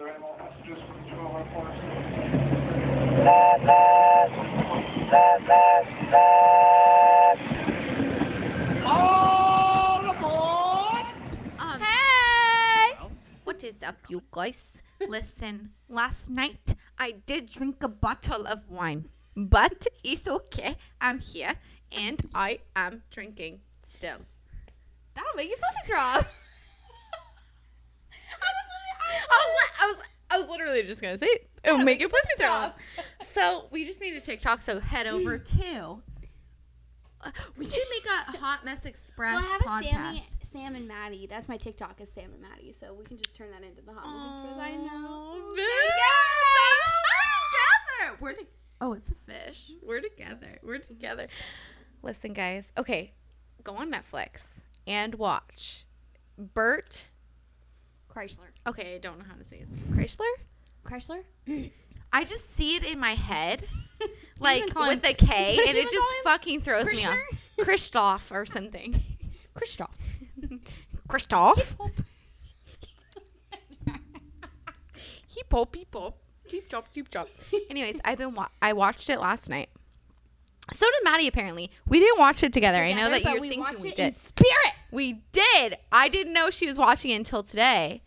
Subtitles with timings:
[0.00, 1.76] there any messages from the 201 force?
[11.58, 12.96] Um, Hey!
[13.44, 14.82] What is up, you guys?
[15.06, 20.76] Listen, last night I did drink a bottle of wine, but it's okay.
[21.00, 21.56] I'm here
[21.92, 24.20] and I am drinking still.
[25.14, 26.24] That'll make your pussy drop.
[29.80, 31.50] I was, li- I was, I was literally just gonna say it.
[31.64, 32.78] It would make your pussy drop.
[33.20, 34.62] So we just made a TikTok.
[34.62, 36.02] So head over to.
[37.22, 39.92] Uh, we should make a Hot Mess Express Well, I have a podcast.
[39.92, 41.26] Sammy, Sam and Maddie.
[41.28, 43.92] That's my TikTok is Sam and Maddie, so we can just turn that into the
[43.92, 44.66] hot mess Express.
[44.66, 45.34] I know.
[45.50, 45.56] We're
[48.08, 48.16] together.
[48.20, 48.46] We're to-
[48.80, 49.70] oh, it's a fish.
[49.82, 50.58] We're together.
[50.62, 51.26] We're together.
[52.02, 52.72] Listen, guys.
[52.78, 53.12] Okay,
[53.62, 55.84] go on Netflix and watch
[56.38, 57.04] Bert.
[58.14, 58.48] Chrysler.
[58.66, 59.84] Okay, I don't know how to say his name.
[59.92, 60.30] Chrysler.
[60.84, 61.22] Chrysler?
[62.12, 63.64] I just see it in my head,
[64.40, 67.16] like with a K, and it just fucking throws me off.
[67.60, 69.00] Christoph or something.
[69.54, 69.96] Christoph.
[71.06, 71.76] Christoph.
[75.28, 76.16] He pop, he pop.
[76.48, 77.28] Cheap chop, cheap chop.
[77.70, 79.70] Anyways, I've been wa- I watched it last night.
[80.72, 81.70] So did Maddie apparently.
[81.86, 82.82] We didn't watch it together.
[82.82, 84.06] I know that but you're we thinking watched we it did.
[84.08, 84.74] in spirit.
[84.90, 85.76] We did.
[85.92, 88.02] I didn't know she was watching it until today.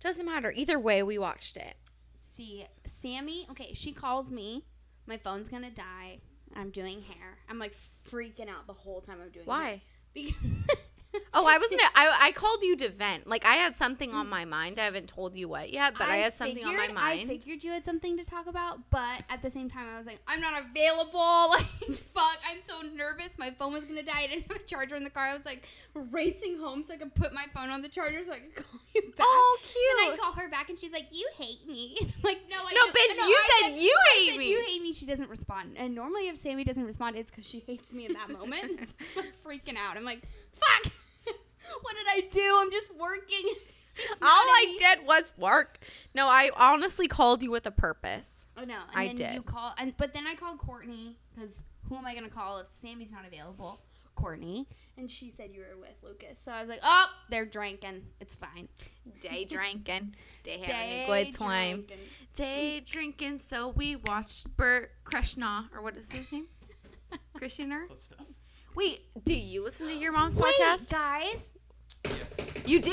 [0.00, 0.52] Doesn't matter.
[0.52, 1.74] Either way, we watched it.
[2.16, 4.64] See, Sammy, okay, she calls me.
[5.06, 6.18] My phone's gonna die.
[6.54, 7.38] I'm doing hair.
[7.48, 7.74] I'm like
[8.08, 9.54] freaking out the whole time I'm doing hair.
[9.54, 9.82] Why?
[10.14, 10.34] Because
[11.34, 11.80] Oh, I wasn't.
[11.94, 13.26] I, I called you to vent.
[13.26, 14.78] Like I had something on my mind.
[14.78, 17.30] I haven't told you what yet, but I, had something on my mind.
[17.30, 20.06] I figured you had something to talk about, but at the same time, I was
[20.06, 21.54] like, I'm not available.
[21.58, 23.38] Like, fuck, I'm so nervous.
[23.38, 24.22] My phone was gonna die.
[24.22, 25.24] I didn't have a charger in the car.
[25.24, 25.66] I was like
[26.10, 28.80] racing home so I could put my phone on the charger so I could call
[28.94, 29.20] you back.
[29.20, 30.20] Oh, Then I cute.
[30.20, 32.94] call her back and she's like, "You hate me." I'm like, no, I No, don't.
[32.94, 34.50] bitch, No, you I said you I hate said me.
[34.50, 34.92] You hate me.
[34.92, 35.74] She doesn't respond.
[35.76, 38.94] And normally, if Sammy doesn't respond, it's because she hates me in that moment.
[39.14, 39.96] So I'm freaking out.
[39.96, 40.22] I'm like,
[40.60, 40.92] fuck.
[41.82, 42.56] What did I do?
[42.60, 43.44] I'm just working.
[44.22, 45.78] All I did was work.
[46.14, 48.46] No, I honestly called you with a purpose.
[48.56, 49.34] Oh no, And I then did.
[49.34, 52.68] You call, and but then I called Courtney because who am I gonna call if
[52.68, 53.78] Sammy's not available?
[54.14, 56.40] Courtney, and she said you were with Lucas.
[56.40, 58.02] So I was like, oh, they're drinking.
[58.20, 58.68] It's fine.
[59.20, 61.76] Day drinking, day having Day a good time.
[61.82, 61.98] drinking.
[62.34, 66.46] Day drinking, so we watched Bert Krishna, or what is his name?
[67.36, 67.84] Krishner?
[68.74, 70.90] Wait, do you listen to your mom's Wait, podcast?
[70.90, 71.52] guys.
[72.66, 72.92] You do?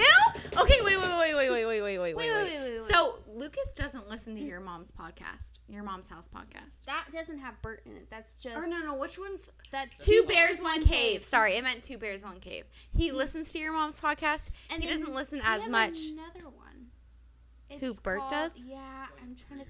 [0.57, 2.79] Okay, wait, wait, wait, wait, wait, wait, wait, wait, wait, wait, wait, wait, wait.
[2.89, 6.85] So Lucas doesn't listen to your mom's podcast, your mom's house podcast.
[6.85, 8.09] That doesn't have Bert in it.
[8.09, 11.23] That's just Or no, no, which one's That's Two Bears, One Cave.
[11.25, 12.63] Sorry, I meant Two Bears, One Cave.
[12.95, 13.15] He mm.
[13.15, 14.49] listens to your mom's podcast.
[14.71, 15.97] And he then doesn't listen he as has much.
[16.13, 17.79] Another one.
[17.81, 18.63] Who, Bert called- does?
[18.65, 19.65] Yeah, I'm trying to.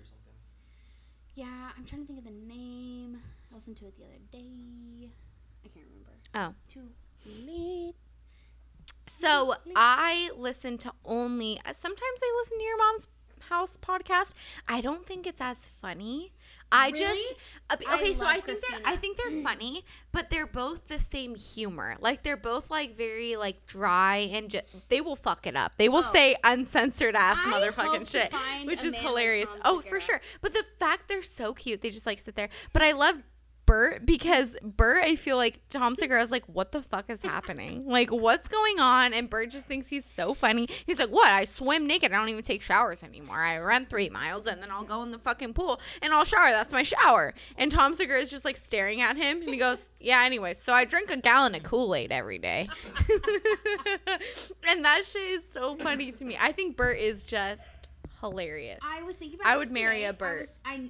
[1.34, 3.18] Yeah, I'm trying to think of the name.
[3.52, 5.10] I listened to it the other day.
[5.66, 6.14] I can't remember.
[6.36, 6.54] Oh.
[6.72, 6.88] Too
[7.48, 7.96] late.
[9.08, 11.60] So I listen to only.
[11.66, 13.08] uh, Sometimes I listen to your mom's
[13.50, 14.34] house podcast.
[14.68, 16.34] I don't think it's as funny.
[16.72, 17.00] I Really?
[17.00, 17.34] just
[17.70, 18.14] uh, I okay.
[18.14, 21.96] so I think they're I think they're funny, but they're both the same humor.
[22.00, 25.74] Like they're both like very like dry and ju- they will fuck it up.
[25.78, 26.12] They will Oh.
[26.12, 28.34] say uncensored ass I motherfucking shit,
[28.66, 29.50] which is like hilarious.
[29.64, 30.20] Oh, for sure.
[30.42, 32.50] But the fact they're so cute, they just like sit there.
[32.74, 33.18] But I love
[33.66, 37.86] Bert because Bert, I feel like Tom Segura is like, what the fuck is happening?
[37.86, 39.14] like, what's going on?
[39.14, 40.68] And Bert just thinks he's so funny.
[40.86, 41.28] He's like, what?
[41.28, 42.12] I swim naked.
[42.12, 43.40] I don't even take showers anymore.
[43.40, 46.52] I run three miles and then I'll go in the fucking pool and I'll shower.
[46.52, 47.34] That's my shower.
[47.58, 50.74] And Tom Segura is just like staring at him and he goes, yeah, anyways, so
[50.74, 52.68] I drink a gallon of Kool Aid every day.
[54.68, 56.38] and that shit is so funny to me.
[56.40, 57.68] I think Bert is just
[58.22, 58.80] hilarious.
[58.84, 59.52] I was thinking about.
[59.52, 60.06] I would marry today.
[60.06, 60.50] a Bert.
[60.66, 60.90] I, was,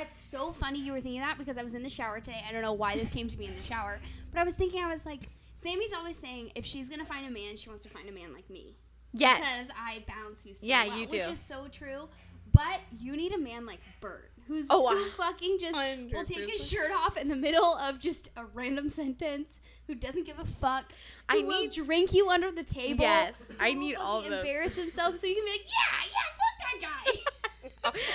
[0.00, 2.42] it's so funny you were thinking that because I was in the shower today.
[2.48, 3.98] I don't know why this came to me in the shower,
[4.32, 7.30] but I was thinking I was like, Sammy's always saying if she's gonna find a
[7.30, 8.74] man, she wants to find a man like me.
[9.12, 9.38] yes.
[9.40, 12.08] Because I bounce you so Yeah, well, you Which is so true.
[12.52, 15.74] But you need a man like Bert, who's Oh, who fucking just
[16.12, 20.26] will take his shirt off in the middle of just a random sentence, who doesn't
[20.26, 20.84] give a fuck.
[21.30, 23.00] Who I will need- drink you under the table.
[23.04, 24.46] Yes, I need all of fucking those.
[24.46, 27.20] Embarrass himself so you can be like, yeah, yeah, fuck that guy.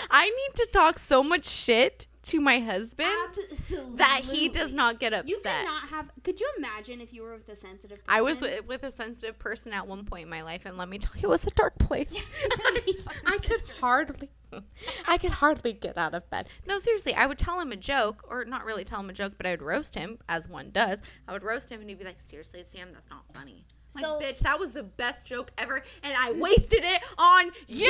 [0.09, 3.09] I need to talk so much shit to my husband
[3.51, 3.95] Absolutely.
[3.95, 5.29] that he does not get upset.
[5.29, 6.11] You cannot have.
[6.23, 8.19] Could you imagine if you were with a sensitive person?
[8.19, 10.89] I was with, with a sensitive person at one point in my life, and let
[10.89, 12.13] me tell you, it was a dark place.
[13.25, 14.29] I could hardly,
[15.07, 16.47] I could hardly get out of bed.
[16.67, 19.33] No, seriously, I would tell him a joke, or not really tell him a joke,
[19.37, 20.99] but I would roast him, as one does.
[21.27, 23.65] I would roast him, and he'd be like, "Seriously, Sam, that's not funny."
[23.97, 27.89] Like, So- bitch, that was the best joke ever, and I wasted it on you.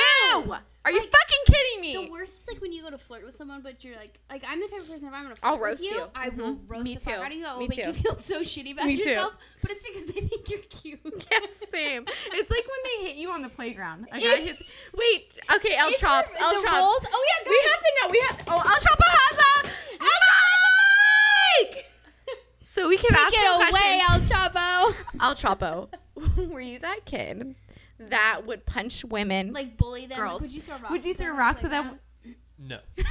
[0.85, 1.93] Are you Like, fucking kidding me?
[2.05, 4.45] The worst is like when you go to flirt with someone, but you're like, like
[4.47, 6.07] I'm the type of person if I'm gonna flirt I'll roast you, you.
[6.15, 6.59] I will Mhm.
[6.69, 7.19] roast Me the fuck too.
[7.21, 7.45] out of you.
[7.45, 7.87] I will Me make too.
[7.87, 9.09] you feel so shitty about Me too.
[9.09, 11.01] yourself, but it's because I think you're cute.
[11.31, 12.05] Yes, same.
[12.31, 14.07] It's like when they hit you on the playground.
[14.13, 14.63] A guy hits.
[14.95, 15.37] Wait.
[15.55, 16.33] Okay, El Chops.
[16.39, 17.07] El Chops.
[17.11, 18.09] Oh yeah, We have to know.
[18.11, 18.43] We have.
[18.47, 19.69] Oh, El Chapo has a
[21.63, 21.85] mic.
[22.77, 24.31] So we can ask Take him it away, questions.
[24.31, 24.95] El Chapo.
[25.21, 27.55] El Chapo, were you that kid
[27.97, 29.51] that would punch women?
[29.51, 30.19] Like bully them.
[30.19, 30.33] Girls.
[30.33, 30.91] Like, would you throw rocks?
[30.91, 31.37] Would you at throw them?
[31.37, 31.99] rocks at them?
[32.23, 32.35] that?
[32.59, 32.77] No.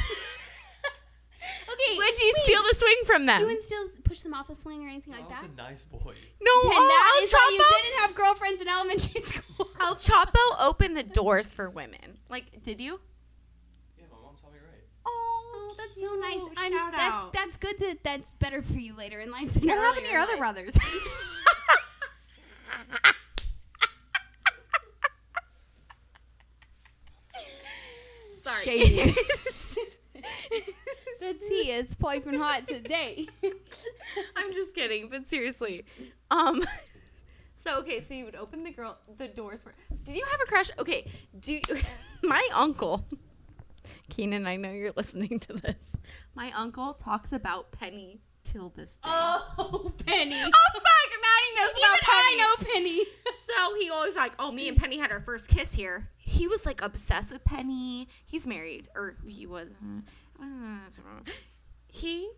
[1.69, 1.97] Okay.
[1.99, 3.41] would you wait, steal the swing from them?
[3.41, 5.51] You wouldn't still push them off the swing or anything I like was that.
[5.51, 5.99] a nice boy.
[6.41, 9.69] no, Then oh, that El is why you didn't have girlfriends in elementary school.
[9.81, 12.19] El Chapo opened the doors for women.
[12.31, 13.01] Like, did you?
[15.97, 16.43] That's so nice.
[16.43, 16.53] cute.
[16.59, 17.79] I'm, Shout that's, that's good.
[17.81, 20.39] That that's better for you later in life than What happened to your other life.
[20.41, 20.77] brothers?
[28.43, 28.65] Sorry.
[28.65, 28.97] Shady.
[31.21, 33.27] the tea is piping hot today.
[34.37, 35.85] I'm just kidding, but seriously.
[36.31, 36.65] Um
[37.57, 40.47] so okay, so you would open the girl the doors for Did you have a
[40.47, 40.71] crush?
[40.79, 41.07] Okay,
[41.41, 41.61] do you,
[42.23, 43.05] my uncle
[44.11, 45.97] Keenan, I know you're listening to this.
[46.35, 49.03] My uncle talks about Penny till this day.
[49.11, 50.35] oh, Penny.
[50.41, 52.15] Oh fuck, Maddie knows Even about Penny.
[52.15, 53.01] I know Penny.
[53.47, 56.09] So he always like, oh, me and Penny had our first kiss here.
[56.19, 58.09] He was like obsessed with Penny.
[58.27, 59.69] He's married, or he was.
[60.43, 60.45] uh,
[61.97, 62.29] He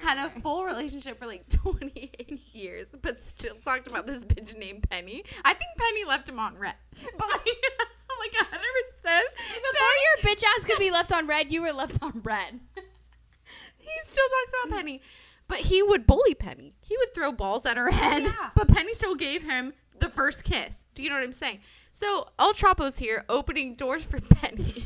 [0.00, 4.88] had a full relationship for like 28 years, but still talked about this bitch named
[4.88, 5.24] Penny.
[5.44, 6.74] I think Penny left him on red,
[7.18, 8.60] but like, like 100.
[8.86, 12.60] percent Before your bitch ass could be left on red, you were left on red.
[13.78, 15.02] he still talks about Penny.
[15.46, 16.74] But he would bully Penny.
[16.80, 18.22] He would throw balls at her head.
[18.22, 18.50] Yeah.
[18.54, 20.86] But Penny still gave him the first kiss.
[20.94, 21.58] Do you know what I'm saying?
[21.92, 24.84] So El Chapo's here opening doors for Penny.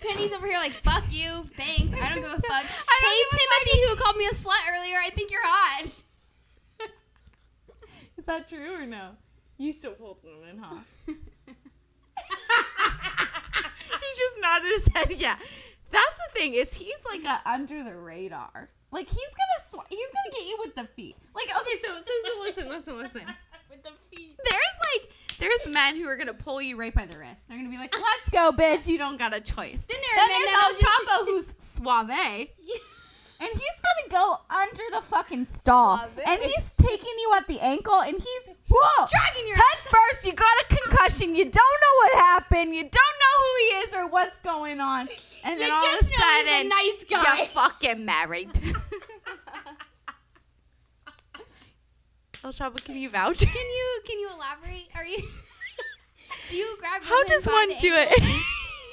[0.00, 2.64] Penny's over here like, fuck you, thanks, I don't give a fuck.
[2.64, 5.86] Hey, Timothy, who called me a slut earlier, I think you're hot.
[8.18, 9.10] Is that true or no?
[9.58, 10.18] You still pulled
[10.50, 10.76] in, huh?
[11.06, 11.14] he
[14.16, 15.12] just nodded his head.
[15.12, 15.36] Yeah,
[15.90, 18.70] that's the thing is he's like a under the radar.
[18.90, 21.16] Like he's gonna sw- he's gonna get you with the feet.
[21.34, 23.22] Like okay, so so, so listen, listen, listen.
[23.70, 24.36] With the feet.
[24.50, 25.10] There's like
[25.42, 27.44] there's men who are gonna pull you right by the wrist.
[27.48, 28.86] They're gonna be like, "Let's go, bitch.
[28.86, 32.48] You don't got a choice." Then there are Then men there's El Chapo who's suave.
[33.40, 36.20] And he's gonna go under the fucking stall, Suave.
[36.26, 40.24] and he's taking you at the ankle, and he's whoa, Dragging your head first.
[40.24, 41.34] You got a concussion.
[41.34, 42.72] You don't know what happened.
[42.72, 45.08] You don't know who he is or what's going on,
[45.42, 47.36] and then You all of a just know a sudden, nice guy.
[47.38, 48.50] you're fucking married.
[52.44, 53.38] El Chapo, can you vouch?
[53.38, 54.88] Can you can you elaborate?
[54.96, 55.18] Are you
[56.50, 58.42] do you grab How does by one the do ankle it?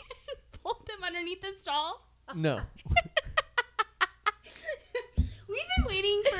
[0.64, 2.06] pull them underneath the stall?
[2.36, 2.62] No.
[5.48, 6.38] We've been waiting for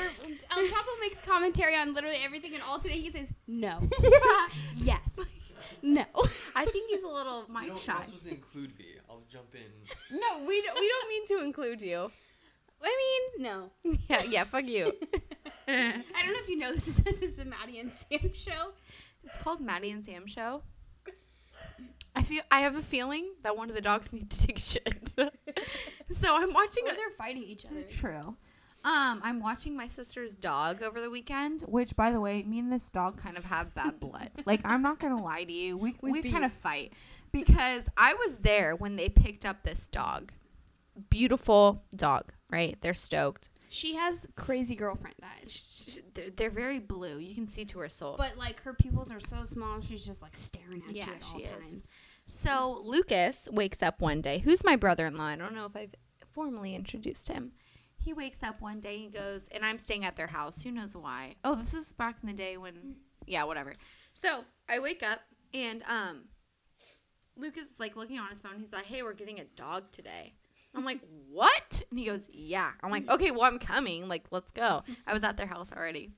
[0.52, 3.80] El Chapo makes commentary on literally everything, and all today he says no,
[4.76, 5.20] yes,
[5.82, 6.06] no.
[6.56, 7.86] I think he's a little mic You don't, shy.
[7.94, 8.86] you're not supposed to include me.
[9.10, 9.62] I'll jump in.
[10.16, 12.12] No, we don't, we don't mean to include you.
[12.82, 13.72] I mean, no.
[14.10, 14.94] Yeah, yeah, fuck you.
[15.68, 15.92] I
[16.24, 17.00] don't know if you know this.
[17.06, 18.74] This is the Maddie and Sam show.
[19.24, 20.64] It's called Maddie and Sam show.
[22.16, 25.16] I feel I have a feeling that one of the dogs need to take shit.
[26.10, 27.84] so I'm watching Or a they're fighting each other.
[27.84, 28.36] True.
[28.86, 32.72] Um, I'm watching my sister's dog over the weekend, which, by the way, me and
[32.72, 34.32] this dog kind of have bad blood.
[34.46, 36.94] like, I'm not gonna lie to you, we We we, kind of fight
[37.34, 40.32] because I was there when they picked up this dog.
[41.10, 42.78] Beautiful dog, right?
[42.82, 43.50] They're stoked.
[43.70, 46.02] She has crazy girlfriend eyes.
[46.16, 47.20] They're, they're very blue.
[47.20, 48.16] You can see to her soul.
[48.18, 51.24] But like her pupils are so small, she's just like staring at Yeah, you at
[51.24, 51.50] all she is.
[51.52, 51.92] times.
[52.26, 54.40] So Lucas wakes up one day.
[54.40, 55.24] Who's my brother-in-law?
[55.26, 55.94] I don't know if I've
[56.32, 57.52] formally introduced him.
[57.98, 58.98] He wakes up one day.
[58.98, 60.64] He goes, and I'm staying at their house.
[60.64, 61.36] Who knows why?
[61.44, 62.96] Oh, this is back in the day when,
[63.28, 63.76] yeah, whatever.
[64.14, 65.22] So I wake up
[65.54, 66.22] and um,
[67.36, 68.54] Lucas is like looking on his phone.
[68.58, 70.34] He's like, "Hey, we're getting a dog today."
[70.76, 74.08] I'm like, "What?" And he goes, "Yeah." I'm like, "Okay, well, I'm coming.
[74.08, 76.12] Like, let's go." I was at their house already.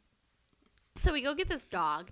[0.96, 2.12] So we go get this dog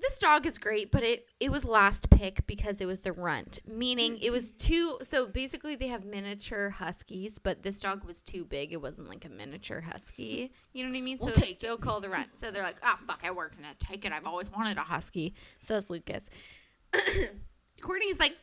[0.00, 3.60] this dog is great, but it it was last pick because it was the runt,
[3.66, 4.72] meaning it was mm-hmm.
[4.72, 4.98] too.
[5.02, 8.72] So basically, they have miniature huskies, but this dog was too big.
[8.72, 10.52] It wasn't like a miniature husky.
[10.72, 11.18] You know what I mean?
[11.18, 12.38] So We'll it's take still called the runt.
[12.38, 14.12] So they're like, oh, fuck, I work and I take it.
[14.12, 16.30] I've always wanted a husky." Says Lucas.
[17.80, 18.36] Courtney's like,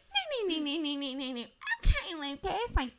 [0.48, 1.48] "Nee, nee, nee,
[1.84, 2.92] okay, Lucas, like,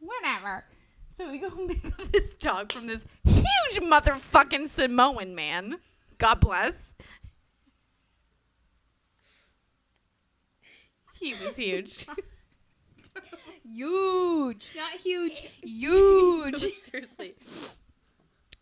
[0.00, 0.64] whatever.
[1.08, 5.78] So we go and pick up this dog from this huge motherfucking Samoan man.
[6.18, 6.94] God bless.
[11.20, 12.06] he was huge.
[13.64, 16.60] Huge, not huge, huge.
[16.80, 17.34] Seriously.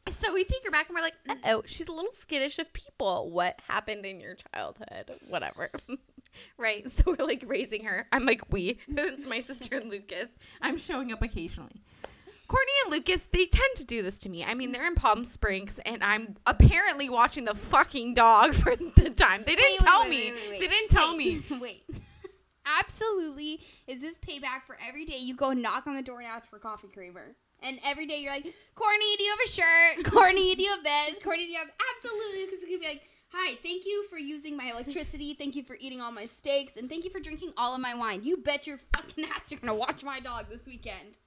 [0.08, 2.72] So we take her back and we're like, uh oh, she's a little skittish of
[2.72, 3.30] people.
[3.30, 5.12] What happened in your childhood?
[5.28, 5.70] Whatever.
[6.58, 6.86] Right?
[7.00, 8.06] So we're like raising her.
[8.12, 8.78] I'm like, we.
[8.88, 10.34] it's my sister and Lucas.
[10.60, 11.82] I'm showing up occasionally.
[12.46, 14.44] Courtney and Lucas, they tend to do this to me.
[14.44, 19.10] I mean, they're in Palm Springs and I'm apparently watching the fucking dog for the
[19.10, 19.44] time.
[19.46, 20.32] They didn't Wait, tell wait, me.
[20.50, 20.60] wait.
[20.60, 21.44] They didn't tell me.
[21.48, 21.84] Wait, Wait.
[22.78, 23.60] Absolutely.
[23.86, 26.58] Is this payback for every day you go knock on the door and ask for
[26.58, 27.34] coffee creamer?
[27.62, 30.12] And every day you're like, Courtney, do you have a shirt?
[30.12, 31.22] Courtney, do you have this?
[31.22, 32.44] Courtney, do you have absolutely?
[32.46, 35.34] Because it's gonna be like, hi, thank you for using my electricity.
[35.34, 37.94] Thank you for eating all my steaks, and thank you for drinking all of my
[37.94, 38.22] wine.
[38.22, 41.18] You bet your fucking ass you're gonna watch my dog this weekend.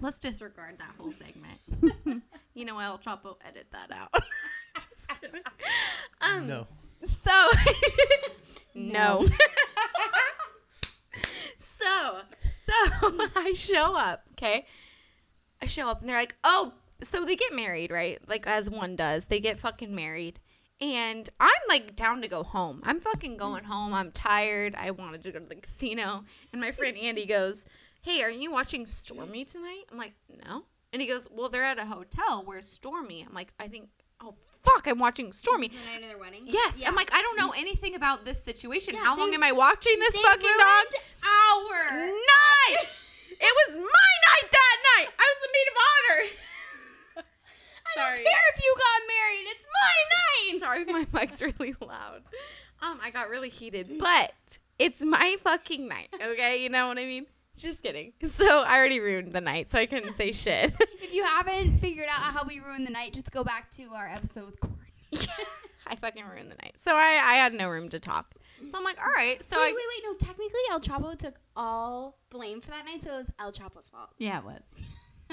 [0.00, 2.22] Let's disregard that whole segment.
[2.54, 4.14] you know, El Chapo edit that out.
[4.74, 5.40] Just kidding.
[6.20, 6.66] Um, No.
[7.02, 7.48] So,
[8.74, 9.24] no.
[11.58, 12.18] so,
[12.64, 12.72] so
[13.36, 14.66] I show up, okay?
[15.60, 18.20] I show up and they're like, oh, so they get married, right?
[18.28, 19.26] Like, as one does.
[19.26, 20.38] They get fucking married.
[20.80, 22.80] And I'm like down to go home.
[22.84, 23.92] I'm fucking going home.
[23.92, 24.74] I'm tired.
[24.76, 26.24] I wanted to go to the casino.
[26.52, 27.64] And my friend Andy goes,
[28.02, 29.84] Hey, are you watching Stormy tonight?
[29.90, 30.14] I'm like,
[30.46, 30.64] No.
[30.92, 32.42] And he goes, Well, they're at a hotel.
[32.44, 33.24] Where's Stormy?
[33.28, 33.88] I'm like, I think,
[34.22, 35.68] oh, fuck, I'm watching Stormy.
[35.68, 36.42] This the night of their wedding.
[36.46, 36.80] Yes.
[36.80, 36.88] Yeah.
[36.88, 38.94] I'm like, I don't know anything about this situation.
[38.94, 40.84] Yeah, How long am I watching this They fucking dog?
[40.92, 40.94] ruined
[41.24, 42.86] Our Night!
[43.40, 45.08] It was my night that night!
[45.18, 46.30] I was the maid of honor!
[47.98, 49.46] I don't care if you got married.
[49.50, 50.60] It's my night.
[50.60, 52.22] Sorry, my mic's really loud.
[52.80, 54.32] Um, I got really heated, but
[54.78, 56.62] it's my fucking night, okay?
[56.62, 57.26] You know what I mean?
[57.56, 58.12] Just kidding.
[58.24, 60.72] So I already ruined the night, so I couldn't say shit.
[61.00, 64.06] If you haven't figured out how we ruined the night, just go back to our
[64.08, 64.86] episode with Courtney.
[65.86, 66.74] I fucking ruined the night.
[66.76, 68.26] So I, I had no room to talk.
[68.68, 69.42] So I'm like, all right.
[69.42, 69.68] So wait, I.
[69.68, 70.02] wait, wait.
[70.04, 73.88] No, technically, El Chapo took all blame for that night, so it was El Chapo's
[73.88, 74.10] fault.
[74.18, 74.62] Yeah, it was.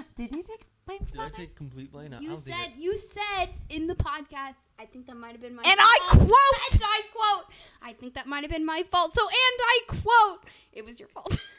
[0.15, 1.33] Did you take blame for Did I that?
[1.33, 2.13] take complete blame?
[2.13, 4.55] I You don't think said it- you said in the podcast.
[4.79, 6.27] I think that might have been my And I fault.
[6.27, 7.45] quote- And I quote.
[7.81, 9.13] I think that might have been my fault.
[9.13, 10.45] So and I quote.
[10.73, 11.39] It was your fault.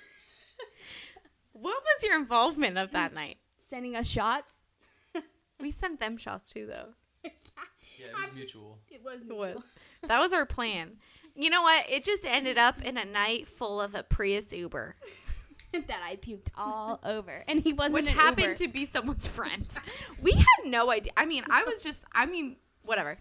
[1.53, 3.39] What was your involvement of that night?
[3.59, 4.61] Sending us shots.
[5.61, 6.95] We sent them shots too, though.
[7.99, 8.79] Yeah, it was mutual.
[8.91, 9.23] It was.
[9.23, 9.55] It was.
[9.55, 9.65] mutual.
[10.07, 10.99] That was our plan.
[11.35, 11.89] You know what?
[11.89, 14.97] It just ended up in a night full of a Prius Uber,
[15.89, 17.95] that I puked all over, and he wasn't.
[17.95, 18.55] which happened Uber.
[18.57, 19.67] to be someone's friend.
[20.23, 21.13] We had no idea.
[21.17, 23.17] I mean, I was just, I mean, whatever.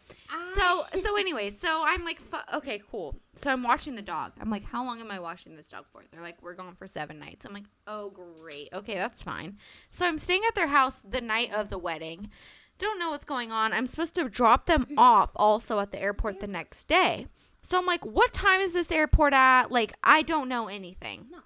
[0.55, 2.19] So, so anyway, so I'm like,
[2.53, 3.15] okay, cool.
[3.35, 4.31] So I'm watching the dog.
[4.39, 6.01] I'm like, how long am I watching this dog for?
[6.11, 7.45] They're like, we're going for seven nights.
[7.45, 8.69] I'm like, oh, great.
[8.73, 9.57] Okay, that's fine.
[9.89, 12.29] So I'm staying at their house the night of the wedding.
[12.77, 13.73] Don't know what's going on.
[13.73, 17.27] I'm supposed to drop them off also at the airport the next day.
[17.61, 19.71] So I'm like, what time is this airport at?
[19.71, 21.27] Like, I don't know anything.
[21.31, 21.39] No.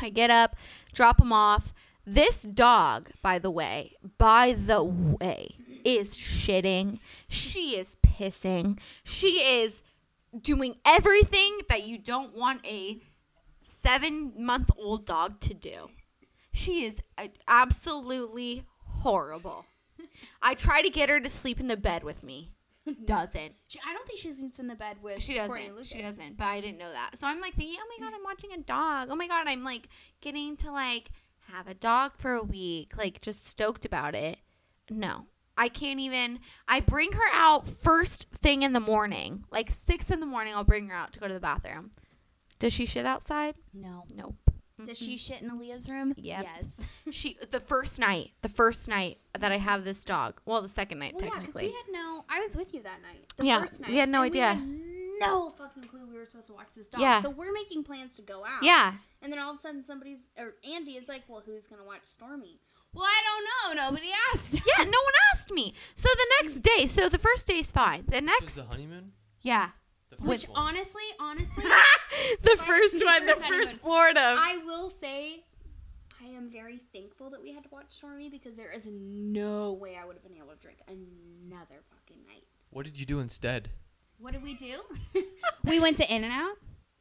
[0.00, 0.56] I get up,
[0.92, 1.72] drop them off.
[2.04, 6.98] This dog, by the way, by the way, is shitting.
[7.28, 8.78] She is pissing.
[9.04, 9.82] She is
[10.40, 13.00] doing everything that you don't want a
[13.60, 15.90] seven month old dog to do.
[16.52, 18.64] She is uh, absolutely
[19.02, 19.66] horrible.
[20.42, 22.50] I try to get her to sleep in the bed with me.
[23.04, 23.52] Doesn't.
[23.66, 25.22] She, I don't think she sleeps in the bed with.
[25.22, 25.86] She doesn't.
[25.86, 26.36] She doesn't.
[26.36, 27.18] But I didn't know that.
[27.18, 29.08] So I'm like thinking, oh my god, I'm watching a dog.
[29.10, 29.88] Oh my god, I'm like
[30.20, 31.10] getting to like
[31.52, 32.96] have a dog for a week.
[32.96, 34.38] Like just stoked about it.
[34.90, 35.26] No.
[35.56, 39.44] I can't even I bring her out first thing in the morning.
[39.50, 41.90] Like six in the morning I'll bring her out to go to the bathroom.
[42.58, 43.54] Does she shit outside?
[43.74, 44.04] No.
[44.14, 44.47] Nope.
[44.86, 45.16] Does she mm-hmm.
[45.16, 46.14] shit in Aaliyah's room?
[46.16, 46.42] Yep.
[46.44, 46.80] Yes.
[47.10, 50.40] She the first night, the first night that I have this dog.
[50.44, 51.68] Well, the second night Well, yeah, because technically.
[51.68, 52.24] we had no.
[52.28, 53.20] I was with you that night.
[53.36, 53.90] The Yeah, first night.
[53.90, 54.54] we had no and idea.
[54.54, 54.80] had
[55.20, 57.00] no fucking clue we were supposed to watch this dog.
[57.00, 57.20] Yeah.
[57.22, 58.62] So we're making plans to go out.
[58.62, 58.92] yeah.
[59.22, 62.04] And then all of a sudden, somebody's or Andy is like, "Well, who's gonna watch
[62.04, 62.60] Stormy?"
[62.94, 63.84] Well, I don't know.
[63.84, 64.54] Nobody asked.
[64.54, 65.74] Yeah, no one asked me.
[65.94, 68.04] So the next day, so the first day is fine.
[68.06, 69.12] The This next was the honeymoon?
[69.42, 69.70] Yeah.
[70.10, 70.58] The first Which one.
[70.68, 71.64] honestly, honestly,
[72.42, 73.72] the first the one, the first first.
[73.74, 74.36] Florida.
[74.38, 75.44] I will say,
[76.22, 79.96] I am very thankful that we had to watch Stormy because there is no way
[80.00, 82.44] I would have been able to drink another fucking night.
[82.70, 83.70] What did you do instead?
[84.18, 84.80] What did we do?
[85.64, 86.56] we went to In and Out.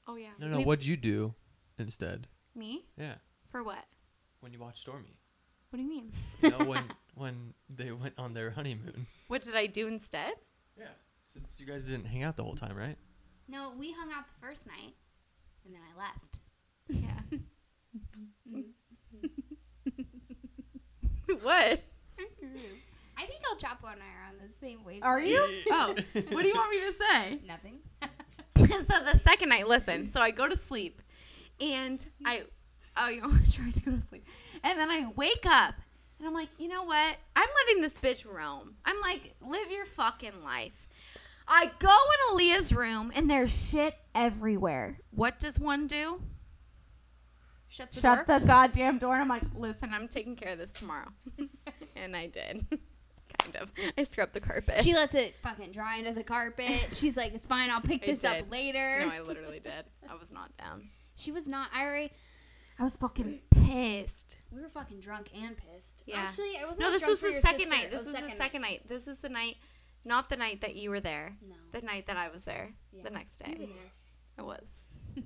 [0.08, 0.28] oh yeah.
[0.40, 0.58] No, no.
[0.58, 1.34] We- What did you do
[1.80, 2.28] instead?
[2.56, 2.86] Me?
[2.98, 3.16] Yeah,
[3.52, 3.86] For what?
[4.42, 5.18] when you watched Stormy.
[5.70, 6.12] What do you mean?
[6.42, 6.84] You know, when
[7.16, 9.08] when they went on their honeymoon.
[9.28, 10.34] What did I do instead?
[10.78, 10.86] Yeah.
[11.46, 12.98] Since you guys didn't hang out the whole time, right?
[13.48, 14.94] No, we hung out the first night,
[15.65, 16.39] and then I left.
[16.89, 17.22] Yeah.
[21.41, 21.84] what?
[23.17, 25.01] I think El Chapo and I are on the same wave.
[25.03, 25.38] Are you?
[25.72, 27.39] oh, what do you want me to say?
[27.48, 27.79] Nothing.
[28.86, 30.08] so the second night, listen.
[30.08, 31.01] So I go to sleep,
[31.60, 32.44] and I,
[32.96, 34.25] oh, you know, I tried to go to sleep,
[34.63, 35.75] and then I wake up,
[36.20, 37.15] and I'm like, you know what?
[37.36, 38.75] I'm letting this bitch roam.
[38.86, 40.87] I'm like, live your fucking life.
[41.48, 45.00] I go in Aaliyah's room, and there's shit everywhere.
[45.12, 46.22] What does one do?
[47.70, 48.39] Shut the Shut door.
[48.39, 49.13] the goddamn door.
[49.13, 51.08] And I'm like, listen, I'm taking care of this tomorrow,
[51.96, 52.66] and I did.
[53.39, 53.72] kind of.
[53.98, 54.84] I scrubbed the carpet.
[54.84, 56.89] She lets it fucking dry into the carpet.
[56.94, 57.70] She's like, "It's fine.
[57.70, 58.44] I'll pick I this did.
[58.44, 59.86] up later." no, I literally did.
[60.10, 60.89] I was not down.
[61.16, 61.70] she was not.
[61.74, 62.12] I already.
[62.80, 64.38] I was fucking pissed.
[64.51, 66.04] We were fucking drunk and pissed.
[66.06, 66.18] Yeah.
[66.20, 66.77] Actually, I was.
[66.77, 67.75] No, not this drunk was for the your second sister.
[67.75, 67.92] night.
[67.92, 68.38] This was the night.
[68.38, 68.82] second night.
[68.88, 69.58] This is the night,
[70.08, 71.36] not the night that you were there.
[71.48, 71.56] No.
[71.72, 72.74] The night that I was there.
[72.92, 73.04] Yeah.
[73.04, 73.56] The next day.
[73.58, 73.68] there.
[74.40, 74.78] It was.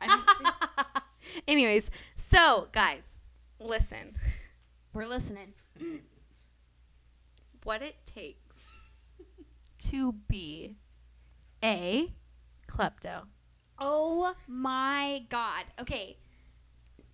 [0.00, 1.02] I-
[1.48, 3.06] Anyways, so guys,
[3.60, 4.16] listen.
[4.92, 5.54] We're listening.
[7.64, 8.64] What it takes
[9.90, 10.74] to be
[11.62, 12.12] a
[12.66, 13.22] klepto.
[13.78, 15.66] Oh my god.
[15.80, 16.16] Okay.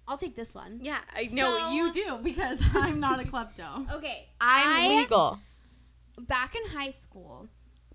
[0.09, 0.81] I'll take this one.
[0.83, 3.93] Yeah, I know So- you do because I'm not a klepto.
[3.93, 4.27] Okay.
[4.41, 5.39] I'm I- legal.
[6.19, 7.47] Back in high school.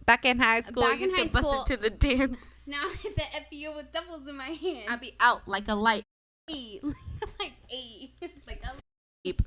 [0.06, 1.90] Back in high school, Back I in used high to bust school- it to the
[1.90, 2.38] dance.
[2.66, 4.86] Now at the FU with doubles in my hand.
[4.90, 6.04] I'd be out like a light.
[6.50, 6.80] A.
[7.40, 8.10] like A.
[8.48, 8.70] like a
[9.24, 9.42] Beep.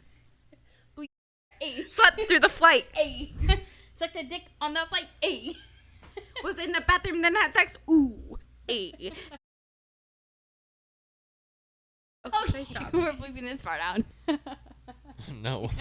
[1.63, 1.83] A.
[1.89, 2.85] Slept through the flight.
[2.99, 3.33] A.
[3.95, 5.07] Sucked a dick on the flight.
[5.25, 5.55] A.
[6.45, 7.79] Was in the bathroom, then had sex.
[7.89, 8.39] Ooh,
[12.33, 12.37] a.
[12.37, 12.93] Okay, should I stop?
[12.93, 14.03] We're bleeping this part out.
[15.43, 15.71] no.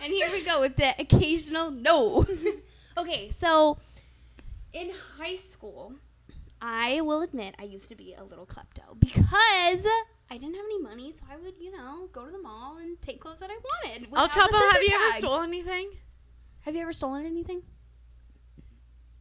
[0.00, 2.24] And here we go with the occasional no.
[2.96, 3.78] okay, so
[4.72, 5.92] in high school,
[6.62, 9.84] I will admit I used to be a little klepto because
[10.30, 13.00] I didn't have any money, so I would, you know, go to the mall and
[13.02, 14.04] take clothes that I wanted.
[14.04, 15.90] El without the Chapo, have sensor you ever stolen anything?
[16.60, 17.62] Have you ever stolen anything?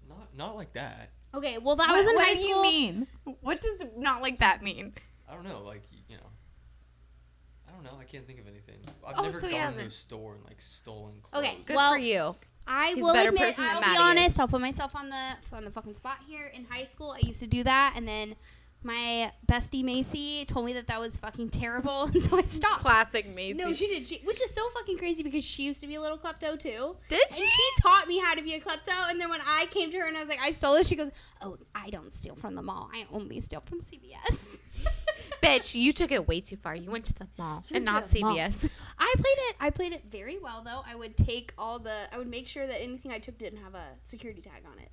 [0.08, 1.12] not not like that.
[1.34, 3.08] Okay, well that what, was in what high do you mean?
[3.42, 4.94] What does not like that mean?
[5.30, 5.62] I don't know.
[5.66, 6.24] Like you know.
[7.68, 8.00] I don't know.
[8.00, 8.76] I can't think of anything.
[9.06, 9.92] I've Oh, never so he gone to a hasn't.
[9.92, 11.44] store and like stolen clothes.
[11.46, 12.34] Okay, Good Well, for you.
[12.66, 14.00] I He's a will better admit, person than I'll Maddie be is.
[14.00, 14.40] honest.
[14.40, 16.48] I'll put myself on the on the fucking spot here.
[16.48, 18.36] In high school, I used to do that, and then
[18.84, 22.82] my bestie Macy told me that that was fucking terrible, and so I stopped.
[22.82, 23.58] Classic Macy.
[23.58, 26.02] No, she did, she, which is so fucking crazy because she used to be a
[26.02, 26.96] little klepto too.
[27.10, 29.92] did And she taught me how to be a klepto, and then when I came
[29.92, 31.10] to her and I was like, I stole it, she goes,
[31.42, 32.90] Oh, I don't steal from the mall.
[32.94, 34.60] I only steal from CVS.
[35.42, 36.76] Bitch, you took it way too far.
[36.76, 38.36] You went to the mall and not to the mall.
[38.36, 38.70] CVS.
[39.00, 39.56] I played it.
[39.60, 40.82] I played it very well though.
[40.86, 42.14] I would take all the.
[42.14, 44.90] I would make sure that anything I took didn't have a security tag on it.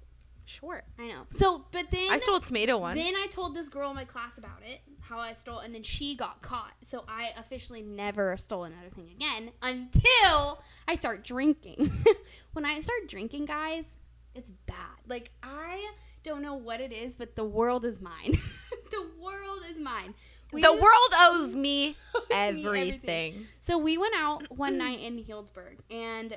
[0.47, 0.83] Sure.
[0.99, 1.23] I know.
[1.31, 2.99] So, but then I stole a tomato once.
[2.99, 5.83] Then I told this girl in my class about it, how I stole, and then
[5.83, 6.75] she got caught.
[6.83, 12.05] So I officially never stole another thing again until I start drinking.
[12.53, 13.97] when I start drinking, guys,
[14.35, 14.77] it's bad.
[15.07, 18.37] Like I don't know what it is, but the world is mine.
[18.91, 20.15] the world is mine.
[20.55, 21.97] We the world owes me
[22.33, 23.47] owes me everything.
[23.61, 26.37] So we went out one night in Healdsburg, and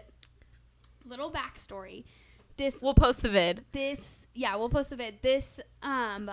[1.06, 2.04] little backstory.
[2.58, 3.64] This We'll post the vid.
[3.72, 6.30] this yeah we'll post the vid this um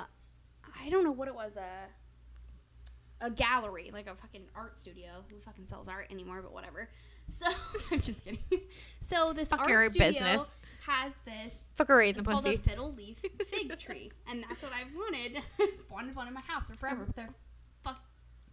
[0.83, 5.39] i don't know what it was a a gallery like a fucking art studio who
[5.39, 6.89] fucking sells art anymore but whatever
[7.29, 7.47] so
[7.93, 8.39] i'm just kidding
[9.01, 10.55] so this Fuck art your studio business.
[10.87, 14.43] has this Fuck her right in it's the called a fiddle leaf fig tree and
[14.49, 15.43] that's what i've wanted
[15.91, 17.35] wanted one in my house for forever but they're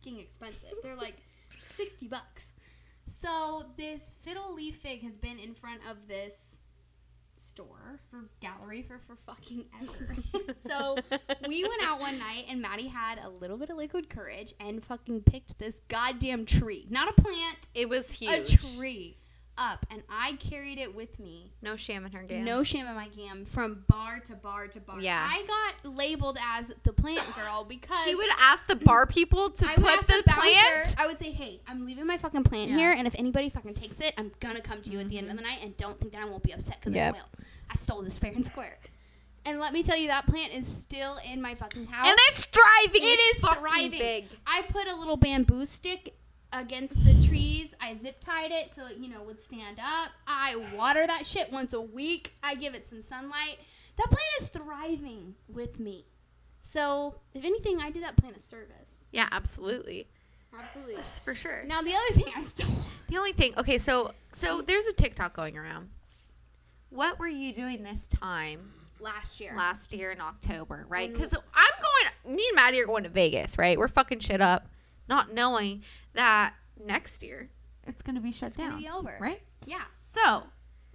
[0.01, 0.73] fucking expensive.
[0.83, 1.17] They're like
[1.63, 2.53] 60 bucks.
[3.05, 6.57] So this fiddle leaf fig has been in front of this
[7.35, 10.53] store for gallery for for fucking ever.
[10.67, 10.95] so
[11.47, 14.83] we went out one night and Maddie had a little bit of liquid courage and
[14.85, 18.53] fucking picked this goddamn tree, not a plant, It was huge.
[18.53, 19.17] a tree,
[19.61, 21.51] up, and I carried it with me.
[21.61, 22.43] No sham in her game.
[22.43, 24.99] No shame in my game from bar to bar to bar.
[24.99, 25.27] Yeah.
[25.29, 29.65] I got labeled as the plant girl because She would ask the bar people to
[29.67, 30.95] I put the bouncer- plant.
[30.97, 32.77] I would say, "Hey, I'm leaving my fucking plant Yeah.
[32.77, 35.29] here, and if anybody fucking takes it, I'm gonna come to you at the end
[35.29, 35.51] of the mm-hmm.
[35.51, 37.13] night, and don't think that I won't be upset because Yep.
[37.15, 37.29] I will.
[37.69, 38.77] I stole this fair and square."
[39.43, 42.07] And let me tell you, that plant is still in my fucking house.
[42.07, 43.01] And it's thriving.
[43.01, 43.91] It it's is thriving.
[43.91, 44.25] big.
[44.45, 46.13] I put a little bamboo stick
[46.53, 47.73] against the trees.
[47.81, 50.11] I zip tied it so it, you know, would stand up.
[50.27, 52.33] I water that shit once a week.
[52.43, 53.57] I give it some sunlight.
[53.97, 56.05] That plant is thriving with me.
[56.61, 59.07] So, if anything, I did that plant a service.
[59.11, 60.07] Yeah, absolutely.
[60.57, 60.95] Absolutely.
[60.95, 61.63] That's for sure.
[61.65, 62.67] Now, the other thing I stole.
[63.07, 65.89] The only thing, okay, so so there's a TikTok going around.
[66.89, 69.53] What were you doing this time Last year.
[69.55, 71.11] last year in October, right?
[71.11, 71.41] Because I'm
[71.81, 72.35] going.
[72.35, 73.77] Me and Maddie are going to Vegas, right?
[73.77, 74.67] We're fucking shit up,
[75.07, 75.83] not knowing
[76.13, 77.49] that next year
[77.87, 79.17] it's gonna be shut It's down, be over.
[79.19, 79.41] right?
[79.65, 79.83] Yeah.
[79.99, 80.43] So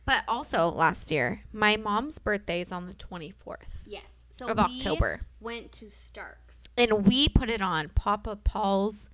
[0.04, 4.26] But also last year, my mom's birthday is on the 24th Yes.
[4.30, 5.20] So of we October.
[5.40, 6.64] went to Starks.
[6.76, 9.10] And we put it on Papa Paul's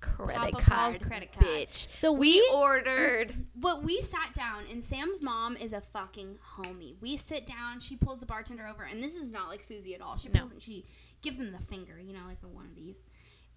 [0.00, 0.64] credit Papa card.
[0.64, 1.44] Paul's credit card.
[1.46, 1.88] Bitch.
[1.98, 3.34] So We we ordered.
[3.54, 6.94] but we sat down and Sam's mom is a fucking homie.
[7.02, 10.00] We sit down, she pulls the bartender over, and this is not like Susie at
[10.00, 10.16] all.
[10.16, 10.40] She No.
[10.40, 10.86] pulls and she
[11.20, 13.04] gives him the finger, you know, like the one of these.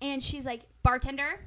[0.03, 1.39] And she's like, Bartender,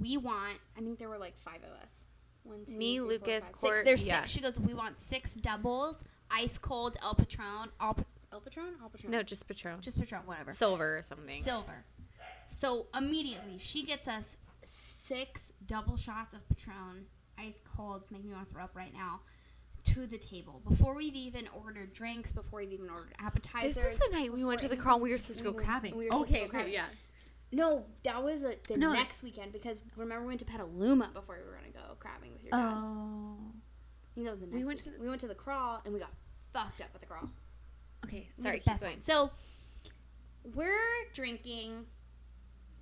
[0.00, 2.06] we want I think there were like five of us.
[2.42, 3.60] One, two, Me, three, four, Lucas, five, six.
[3.60, 4.20] Court, There's yeah.
[4.22, 4.30] six.
[4.32, 7.68] She goes, We want six doubles, ice cold El Patron.
[7.80, 8.72] El, Pa- El Patron?
[8.82, 9.12] El Patron.
[9.12, 9.80] No, just Patron.
[9.80, 10.50] just Patron, whatever.
[10.50, 11.42] Silver or something.
[11.42, 11.84] Silver.
[12.48, 17.04] So immediately she gets us six double shots of Patron,
[17.38, 19.20] ice cold, to make me want to throw up right now,
[19.84, 23.74] to the table before we've even ordered drinks, before we've even ordered appetizers.
[23.76, 25.00] This is the night we went to the before crawl.
[25.00, 25.96] We were supposed to go crabbing.
[25.96, 26.72] we were supposed to go crabbing.
[26.72, 26.84] yeah.
[27.52, 28.92] No, that was uh the No.
[28.92, 32.42] next weekend because remember we went to Petaluma before we were gonna go crabbing with
[32.44, 32.74] your dad.
[32.76, 33.36] Oh.
[33.42, 34.56] I think that was the next.
[34.56, 35.02] We went to weekend.
[35.02, 36.12] we went to the crawl and we got
[36.52, 37.28] fucked up at the crawl.
[38.04, 38.28] Okay.
[38.34, 38.58] Sorry.
[38.64, 38.92] the Keep going.
[38.94, 39.00] one.
[39.00, 39.30] So
[40.54, 41.84] we're drinking.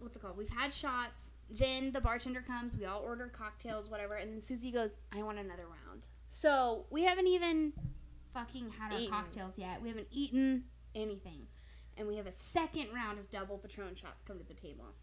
[0.01, 0.37] What's it called?
[0.37, 1.33] We've had shots.
[1.51, 2.77] Then the bartender comes.
[2.77, 4.15] We all order cocktails, whatever.
[4.15, 7.73] And then Susie goes, "I want another round." So we haven't even
[8.35, 9.11] fucking had our Eaten.
[9.13, 9.81] cocktails yet.
[9.83, 11.47] We haven't eaten anything,
[11.99, 14.95] and we have a second round of double Patron shots come to the table.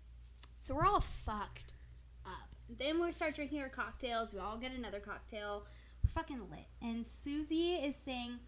[0.59, 1.73] So we're all fucked
[2.25, 2.49] up.
[2.69, 4.33] Then we start drinking our cocktails.
[4.33, 5.67] We all get another cocktail.
[6.03, 6.67] We're fucking lit.
[6.81, 8.39] And Susie is saying,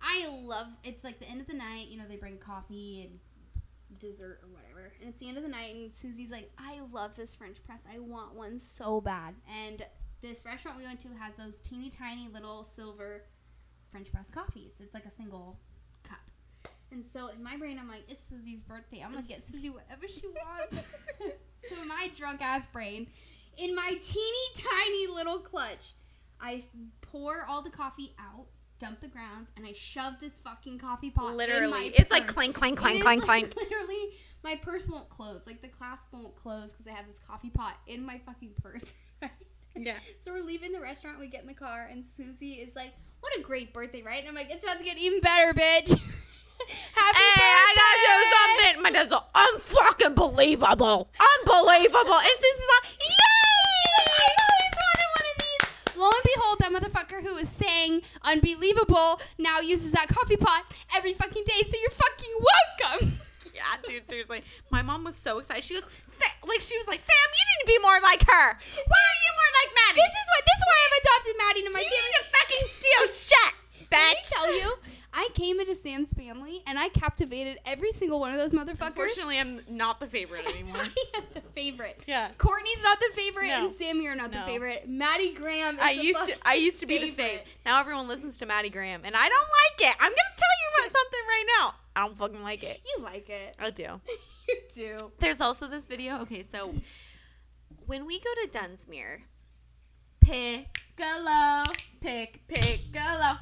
[0.00, 3.98] I love it's like the end of the night, you know, they bring coffee and
[3.98, 4.92] dessert or whatever.
[5.00, 7.86] And it's the end of the night and Susie's like, I love this French press.
[7.92, 9.34] I want one so bad.
[9.64, 9.84] And
[10.20, 13.24] this restaurant we went to has those teeny tiny little silver
[13.90, 14.80] French press coffees.
[14.82, 15.58] It's like a single.
[16.94, 19.02] And so in my brain I'm like, it's Susie's birthday.
[19.04, 20.86] I'm gonna get Susie whatever she wants.
[21.68, 23.08] so in my drunk ass brain,
[23.58, 25.92] in my teeny tiny little clutch,
[26.40, 26.62] I
[27.00, 28.46] pour all the coffee out,
[28.78, 31.32] dump the grounds, and I shove this fucking coffee pot.
[31.32, 32.34] in Literally, it's like purse.
[32.34, 33.56] clank, clank, clank, clank, like, clank.
[33.56, 34.10] Literally,
[34.44, 35.46] my purse won't close.
[35.46, 38.92] Like the clasp won't close because I have this coffee pot in my fucking purse.
[39.22, 39.30] Right?
[39.76, 39.96] Yeah.
[40.20, 41.18] So we're leaving the restaurant.
[41.18, 44.28] We get in the car, and Susie is like, "What a great birthday, right?" And
[44.28, 45.98] I'm like, "It's about to get even better, bitch."
[46.94, 47.64] Happy Hey, birthday!
[47.64, 48.82] I gotta do something.
[48.82, 51.08] My dad's like, unfucking believable.
[51.18, 52.18] Unbelievable.
[52.20, 53.94] And Susie's like, yay!
[54.08, 55.96] I always wanted one of these.
[55.96, 60.64] Lo and behold, that motherfucker who was saying unbelievable now uses that coffee pot
[60.96, 61.62] every fucking day.
[61.64, 63.12] So you're fucking welcome.
[63.54, 64.42] Yeah, dude, seriously.
[64.72, 65.62] My mom was so excited.
[65.62, 65.86] She goes,
[66.42, 68.46] like, she was like, Sam, you need to be more like her.
[68.50, 70.02] Why are you more like Maddie?
[70.02, 70.40] This is why.
[70.42, 72.02] This is why I've adopted Maddie into my you family.
[72.02, 73.54] need to fucking steal shit,
[73.94, 73.94] bitch.
[73.94, 74.68] Let me tell you,
[75.16, 78.88] I came into Sam's family and I captivated every single one of those motherfuckers.
[78.88, 80.76] Unfortunately, I'm not the favorite anymore.
[80.78, 82.00] I am the favorite.
[82.06, 82.30] yeah.
[82.36, 83.66] Courtney's not the favorite, No.
[83.66, 84.40] and Sammy are not No.
[84.40, 84.88] the favorite.
[84.88, 85.76] Maddie Graham.
[85.76, 87.44] Is I the used to I used to be the favorite.
[87.46, 87.64] fave.
[87.64, 89.48] Now everyone listens to Maddie Graham, and I don't
[89.80, 89.96] like it.
[90.00, 91.74] I'm gonna tell you about something right now.
[91.96, 92.80] I don't fucking like it.
[92.84, 93.54] You like it.
[93.60, 94.00] I do.
[94.48, 95.12] you do.
[95.20, 96.18] There's also this video.
[96.22, 96.74] Okay, so
[97.86, 99.20] when we go to Dunsmuir,
[100.20, 101.62] pick, Hello.
[102.00, 103.36] pick, pick, Hello.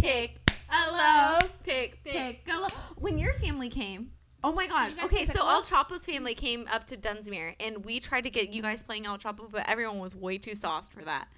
[0.00, 1.38] pick, Hello.
[1.64, 2.12] pick, Pick.
[2.12, 2.68] pick, hello.
[2.96, 4.10] When your family came,
[4.42, 4.88] oh my god.
[4.88, 5.52] Did you guys Okay, play so pickleball?
[5.52, 9.06] El Chapo's family came up to Dunsmuir, and we tried to get you guys playing
[9.06, 11.28] El Chapo, but everyone was way too sauced for that.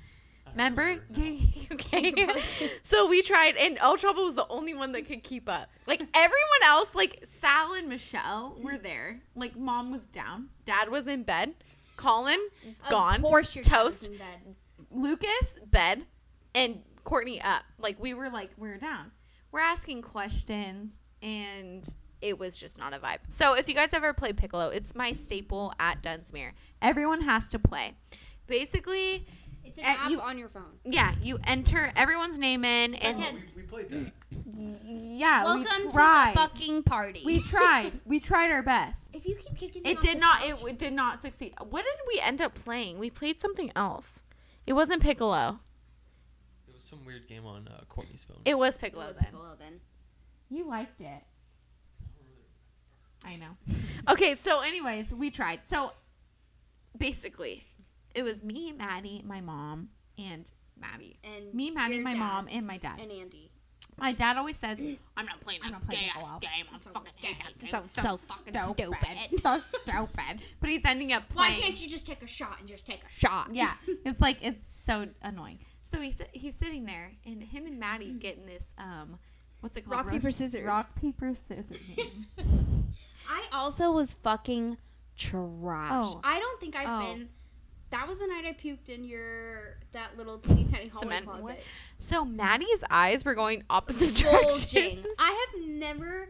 [0.47, 0.95] I Remember?
[1.11, 1.37] now.
[1.73, 2.15] okay.
[2.83, 5.69] so we tried, and El Chapo was the only one that could keep up.
[5.87, 8.83] Like everyone else, like Sal and Michelle were mm-hmm.
[8.83, 9.21] there.
[9.35, 11.55] Like mom was down, dad was in bed,
[11.97, 12.39] Colin
[12.89, 14.55] gone, Of course your dad was toast, in bed.
[14.91, 16.07] Lucas bed,
[16.55, 17.63] and Courtney up.
[17.79, 19.11] Like we were like we were down.
[19.53, 21.87] We're asking questions, and
[22.21, 23.19] it was just not a vibe.
[23.29, 26.51] So if you guys ever play Picolo, it's my staple at Dunsmuir.
[26.83, 27.95] Everyone has to play.
[28.47, 29.27] Basically,
[29.65, 30.79] It's an Uh, app you- on your phone.
[30.85, 34.13] yeah, you enter everyone's name in, and like we, we played that.
[34.87, 36.33] yeah, Welcome we to tried.
[36.35, 37.23] the fucking party.
[37.25, 38.01] we tried.
[38.07, 39.15] We tried our best.
[39.15, 40.39] if you keep kicking me It did not.
[40.41, 41.53] couch- It, w- did not succeed.
[41.69, 42.99] What did we end up playing?
[42.99, 44.23] We played something else.
[44.67, 45.59] It wasn't Picolo.
[46.89, 48.39] It was some weird game on uh, Courtney's phone.
[48.45, 49.27] It was It Picolo was then.
[49.33, 49.81] Picolo then.
[50.49, 51.23] You liked it.
[53.25, 53.57] I know.
[54.09, 55.67] Okay, so anyways, we tried.
[55.67, 55.93] So
[56.97, 57.65] basically,
[58.15, 61.19] it was me, Maddie, my mom, and Maddie.
[61.23, 63.01] And Me, Maddie, my dad mom, and my dad.
[63.03, 63.51] and Andy.
[63.99, 64.79] My dad always says,
[65.17, 66.67] "I'm not playing I'm that not playing gay ass game.
[66.73, 67.59] I So fucking hate that.
[67.59, 67.71] gay.
[67.71, 67.81] game.
[67.83, 68.97] So- so, so fucking stupid.
[69.31, 69.41] stupid.
[69.41, 71.53] so stupid." But he's ending up playing.
[71.55, 73.51] Why can't you just take a shot and just take a shot?
[73.53, 73.73] Yeah,
[74.07, 75.59] it's like it's so annoying.
[75.89, 79.19] So he's he's sitting there, and him and Maddie get in this um,
[79.61, 80.05] what's it called?
[80.05, 80.63] Rock, paper, scissors.
[80.67, 81.79] Rock paper scissors.
[81.97, 82.27] game.
[83.31, 84.77] I also was fucking
[85.17, 85.91] trash.
[85.93, 86.21] Oh.
[86.23, 87.15] I don't think I've Oh.
[87.15, 87.29] been
[87.91, 91.43] that was the night I puked in your that little teeny tiny hallway Cement closet.
[91.43, 91.59] what?
[91.97, 95.07] So Maddie's eyes were going opposite directions.
[95.19, 96.29] I have never.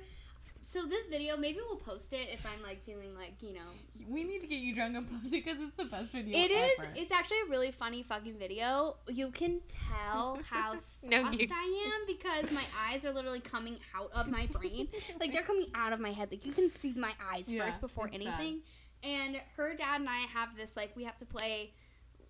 [0.70, 3.70] So this video, maybe we'll post it if I'm like feeling like you know.
[4.07, 6.50] We need to get you drunk and post it because it's the best video It
[6.50, 6.78] is.
[6.94, 8.96] It's actually a really funny fucking video.
[9.09, 13.78] You can tell how No, stressed you- I am because my eyes are literally coming
[13.96, 14.88] out of my brain.
[15.18, 16.28] like they're coming out of my head.
[16.31, 18.26] Like you can see my eyes Yeah, first before it's bad.
[18.26, 18.61] anything.
[19.02, 21.72] And her dad and I have this like we have to play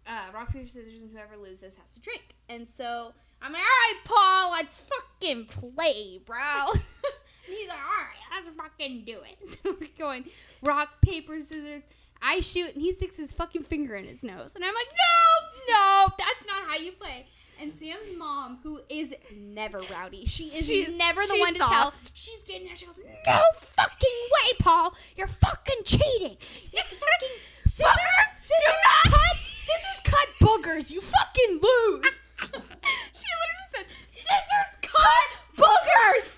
[0.06, 2.36] uh, rock paper scissors, and whoever loses has to drink.
[2.48, 6.36] And so I'm like, all right, Paul, let's fucking play, bro.
[7.46, 9.58] he's like, all right, let's fucking do it.
[9.64, 10.24] So we're going
[10.62, 11.82] rock paper scissors.
[12.20, 15.74] I shoot, and he sticks his fucking finger in his nose, and I'm like, no,
[15.74, 17.26] no, that's not how you play.
[17.60, 21.92] And Sam's mom, who is never rowdy, she is She's- never the one to tell.
[22.14, 22.76] She's getting there.
[22.76, 23.42] She goes, "No
[23.76, 24.94] fucking way, Paul!
[25.16, 26.36] You're fucking cheating!
[26.72, 27.36] It's fucking
[27.66, 27.94] scissors.
[28.30, 29.12] Scissors do not.
[29.14, 29.36] cut.
[29.36, 30.90] Scissors cut boogers.
[30.90, 36.37] You fucking lose." she literally said, Scissors cut boogers.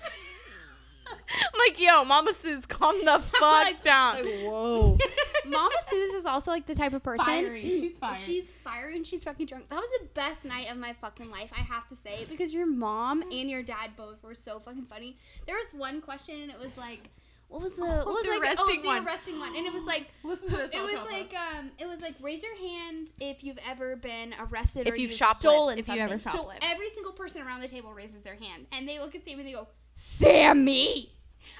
[1.61, 4.17] I'm like, yo, Mama Sue's calm the fuck like- down.
[4.25, 4.97] whoa.
[5.45, 7.25] Mama Sue's is also like the type of person.
[7.25, 7.61] Fiery.
[7.61, 8.17] She's fiery.
[8.17, 9.69] She's fiery and she's fucking drunk.
[9.69, 11.51] That was the best night of my fucking life.
[11.57, 15.17] I have to say because your mom and your dad both were so fucking funny.
[15.47, 17.09] There was one question and it was like,
[17.47, 19.05] what was the what was the like arresting oh, the one.
[19.05, 20.71] arresting one and it was like Listen to this.
[20.73, 24.87] it was like um it was like raise your hand if you've ever been arrested
[24.87, 26.01] If or you've you've shoplifted, stolen if you something.
[26.01, 26.59] ever so shoplift.
[26.61, 29.47] every single person around the table raises their hand and they look at Sammy and
[29.49, 31.09] they go Sammy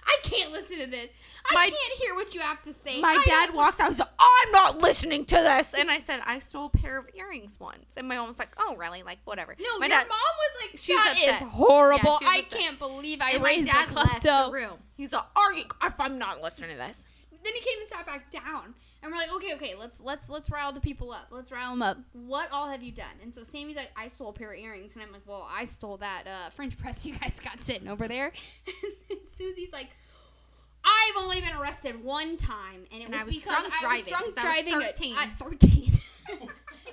[0.06, 1.12] I can't listen to this
[1.50, 3.90] I My- can't hear what you have to say my I dad don't- walks out.
[3.90, 5.74] He's like, I'm not listening to this.
[5.74, 7.98] And I said, I stole a pair of earrings once.
[7.98, 9.02] And my mom was like, Oh, really?
[9.02, 9.56] Like, whatever.
[9.60, 12.18] No, my your dad, mom was like, She was "That is horrible.
[12.22, 12.60] Yeah, I upset.
[12.60, 14.78] can't believe I and my raised dad a left the klepto." room.
[14.96, 15.64] He's like, Are you?
[15.84, 17.06] If I'm not listening to this.
[17.44, 20.50] Then he came and sat back down, and we're like, "Okay, okay, let's let's let's
[20.50, 21.28] rile the people up.
[21.32, 21.98] Let's rile them up.
[22.14, 24.94] What all have you done?" And so Sammy's like, "I stole a pair of earrings,"
[24.96, 28.08] and I'm like, "Well, I stole that uh, French press you guys got sitting over
[28.08, 28.32] there."
[29.10, 29.90] and Susie's like.
[30.84, 33.82] I've only been arrested one time, and it And was, I was because drunk I
[33.82, 35.16] driving, was drunk 'cause I was driving at- 13.
[35.16, 35.94] at 13.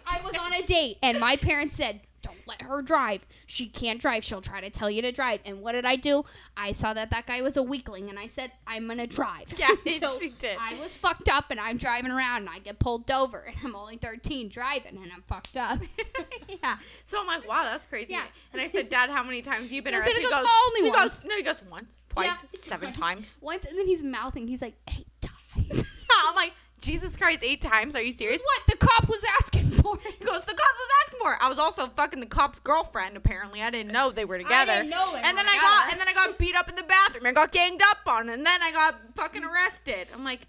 [0.06, 2.07] I was on a date, and my parents said, "Don't
[2.48, 3.26] let her drive.
[3.46, 4.24] She can't drive.
[4.24, 6.24] She'll try to tell you to drive." And what did I do?
[6.56, 9.68] I saw that that guy was a weakling, and I said, "I'm gonna drive." Yeah,
[9.98, 10.56] so she did.
[10.58, 13.76] I was fucked up, and I'm driving around, and I get pulled over, and I'm
[13.76, 15.78] only 13 driving, and I'm fucked up.
[16.48, 16.78] yeah.
[17.06, 18.14] So I'm like, wow, that's crazy.
[18.14, 18.24] Yeah.
[18.52, 20.16] And I said, Dad, how many times have you been arrested?
[20.16, 22.48] he goes, goes, "Only he once." goes, no, he goes once, twice, Yeah.
[22.50, 23.38] seven times.
[23.42, 24.48] Once, and then he's mouthing.
[24.48, 25.84] He's like, eight times.
[26.26, 27.94] I'm like, Jesus Christ, eight times?
[27.94, 28.40] Are you serious?
[28.42, 29.98] What the cop was asking for.
[30.18, 31.38] He goes, the cop was asking for it.
[31.40, 33.16] I was also fucking the cop's girlfriend.
[33.16, 34.72] Apparently, I didn't know they were together.
[34.72, 36.68] I didn't know they and were then I got, and then I got beat up
[36.68, 37.26] in the bathroom.
[37.26, 40.08] I got ganged up on, and then I got fucking arrested.
[40.14, 40.40] I'm like,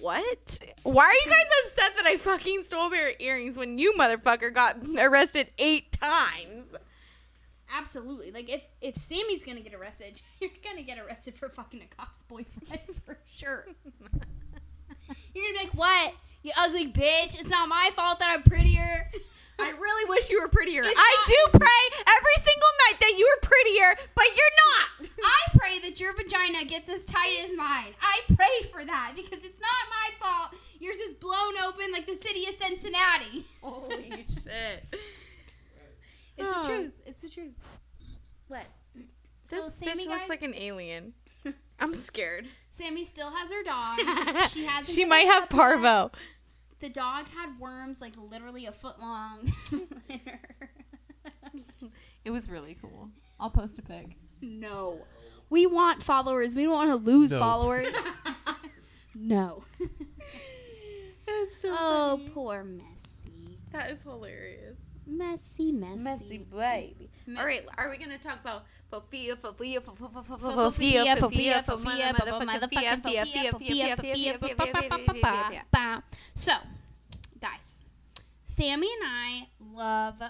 [0.00, 0.58] what?
[0.82, 4.76] Why are you guys upset that I fucking stole of earrings when you motherfucker got
[4.98, 6.74] arrested eight times?
[7.74, 8.30] Absolutely.
[8.32, 12.22] Like if if Sammy's gonna get arrested, you're gonna get arrested for fucking a cop's
[12.22, 13.66] boyfriend for sure.
[15.34, 16.14] You're gonna be like, "What?
[16.42, 17.40] You ugly bitch!
[17.40, 19.10] It's not my fault that I'm prettier."
[19.58, 20.82] I really wish you were prettier.
[20.82, 25.10] It's I not- do pray every single night that you were prettier, but you're not.
[25.24, 27.94] I pray that your vagina gets as tight as mine.
[28.02, 30.60] I pray for that because it's not my fault.
[30.80, 33.44] Yours is blown open like the city of Cincinnati.
[33.62, 34.84] Holy shit.
[36.36, 36.62] It's Oh.
[36.62, 36.92] the truth.
[37.06, 37.52] It's the truth.
[38.48, 38.66] What?
[39.44, 41.14] So This bitch looks guys- like an alien.
[41.82, 42.46] I'm scared.
[42.70, 44.48] Sammy still has her dog.
[44.50, 44.88] She has.
[44.92, 46.10] She might have parvo.
[46.80, 49.52] The dog had worms like literally a foot long.
[52.24, 53.10] It was really cool.
[53.40, 54.16] I'll post a pic.
[54.40, 55.00] no.
[55.50, 56.54] We want followers.
[56.54, 57.38] We don't want to lose No.
[57.40, 57.88] followers.
[59.16, 59.64] no.
[61.26, 62.30] That's so Oh, funny.
[62.30, 63.58] poor Messy.
[63.72, 64.78] That is hilarious.
[65.06, 66.38] Messy, messy, messy.
[66.38, 67.10] baby.
[67.26, 67.38] Messy.
[67.40, 68.64] All right, are we gonna talk about
[76.34, 76.52] so,
[77.40, 77.84] guys,
[78.44, 80.22] Sammy and I love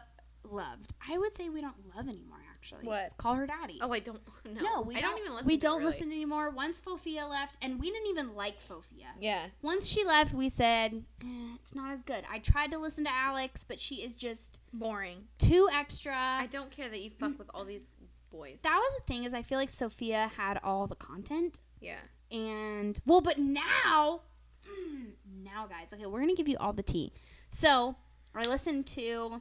[0.52, 0.94] loved.
[1.08, 2.38] I would say we don't love anymore.
[2.54, 3.16] Actually, what?
[3.16, 3.78] Call her daddy.
[3.80, 4.20] Oh, I don't.
[4.44, 5.46] No, no we I don't, don't even listen.
[5.48, 5.86] We don't really.
[5.86, 6.50] listen anymore.
[6.50, 9.08] Once Fofia left, and we didn't even like Fofia.
[9.18, 9.46] Yeah.
[9.62, 12.22] Once she left, we said eh, it's not as good.
[12.30, 16.14] I tried to listen to Alex, but she is just boring, too extra.
[16.14, 17.91] I don't care that you fuck with all these
[18.32, 18.62] boys.
[18.62, 21.98] that was the thing is I feel like Sophia had all the content Yeah.
[22.30, 24.22] and well, but now,
[25.44, 27.12] now guys, okay, we're gonna give you all the tea.
[27.50, 27.94] So
[28.34, 29.40] I listened to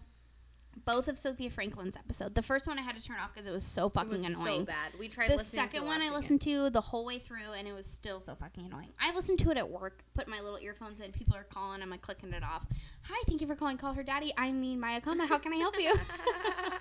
[0.86, 2.34] both of Sophia Franklin's episode.
[2.34, 4.62] The first one I had to turn off because it was so fucking was annoying.
[4.62, 4.94] so bad.
[4.98, 7.74] We tried the listening second one I listened to the whole way through, and it
[7.74, 8.88] was still so fucking annoying.
[9.00, 11.90] I listened to it at work, put my little earphones in, people are calling, I'm
[11.90, 12.66] like clicking it off.
[13.04, 14.34] Hi, thank you for calling Call Her Daddy.
[14.38, 15.28] I mean Maya Kama.
[15.28, 15.94] How can I help you?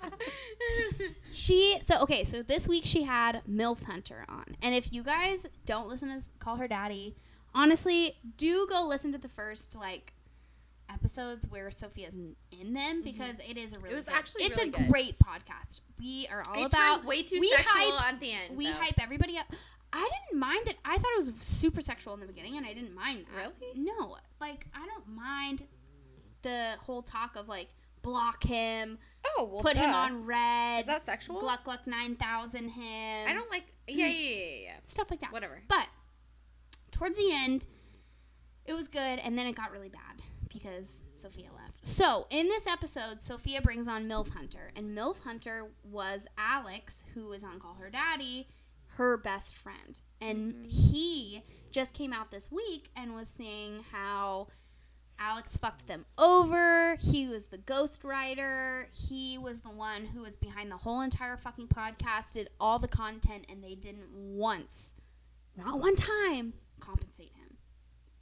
[1.31, 4.55] she so okay, so this week she had MILF Hunter on.
[4.61, 7.15] And if you guys don't listen to Call Her Daddy,
[7.53, 10.13] honestly, do go listen to the first like
[10.89, 12.15] episodes where Sophia's
[12.51, 13.95] in them because it is a really Mm-hmm.
[13.95, 14.87] was good- actually it's really a good.
[14.89, 15.79] great podcast.
[15.99, 18.57] We are all it about way too we sexual hype- at the end.
[18.57, 18.73] we though.
[18.73, 19.45] hype everybody up.
[19.93, 20.77] I didn't mind it.
[20.85, 23.51] I thought it was super sexual in the beginning, and I didn't mind that.
[23.61, 23.73] Really?
[23.77, 25.63] No, like I don't mind
[26.43, 27.67] the whole talk of like
[28.01, 31.39] block him, Oh, well, put him on red, Is that sexual?
[31.39, 33.27] Gluck Gluck nine thousand him.
[33.27, 33.65] I don't like.
[33.87, 34.73] Yeah, yeah, yeah, yeah, yeah.
[34.85, 35.31] stuff like that.
[35.31, 35.61] Whatever.
[35.67, 35.87] But
[36.91, 37.65] towards the end,
[38.65, 41.85] it was good, and then it got really bad because Sofia left.
[41.85, 47.27] So in this episode, Sofia brings on MILF Hunter, and MILF Hunter was Alex, who
[47.27, 48.47] was on Call Her Daddy,
[48.97, 50.01] her best friend.
[50.19, 50.69] And mm-hmm.
[50.69, 54.47] he just came out this week and was saying how
[55.21, 56.95] Alex fucked them over.
[56.99, 58.85] He was the ghostwriter.
[58.91, 62.87] He was the one who was behind the whole entire fucking podcast, did all the
[62.87, 64.93] content, and they didn't once,
[65.55, 67.57] not one time, compensate him.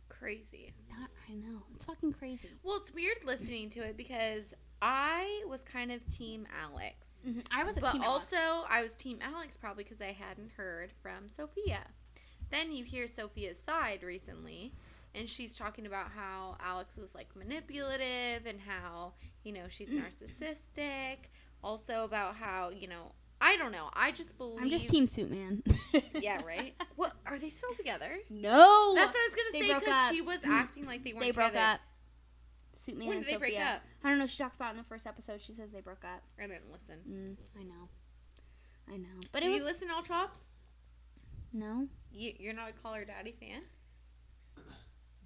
[0.10, 0.74] Crazy.
[0.90, 1.64] That, I know.
[1.76, 2.50] It's fucking crazy.
[2.64, 7.24] Well, it's weird listening to it because I was kind of team Alex.
[7.26, 7.40] Mm-hmm.
[7.52, 8.34] I was a but team Alex.
[8.34, 11.80] also I was team Alex probably because I hadn't heard from Sofia.
[12.52, 14.74] Then you hear Sofia's side recently,
[15.16, 21.18] and she's talking about how Alex was like manipulative and how you know she's narcissistic.
[21.64, 23.90] Also about how you know I don't know.
[23.94, 25.64] I just believe I'm just team suit man.
[26.14, 26.74] Yeah, right.
[26.96, 28.10] What are they still together?
[28.30, 28.94] No.
[28.96, 31.48] That's what I was gonna say because she was acting like they weren't they broke
[31.50, 31.74] together.
[31.76, 31.80] up.
[32.76, 33.76] Suit man When and did they break Sofia.
[33.76, 33.82] up?
[34.04, 34.26] I don't know.
[34.26, 35.42] She talks about it in the first episode.
[35.42, 36.22] She says they broke up.
[36.38, 36.96] I didn't listen.
[37.10, 37.90] Mm, I know.
[38.94, 39.20] I know.
[39.32, 40.48] But Do it you was listen to all chops?
[41.54, 41.88] no.
[42.12, 43.62] You, you're not a Call Her Daddy fan?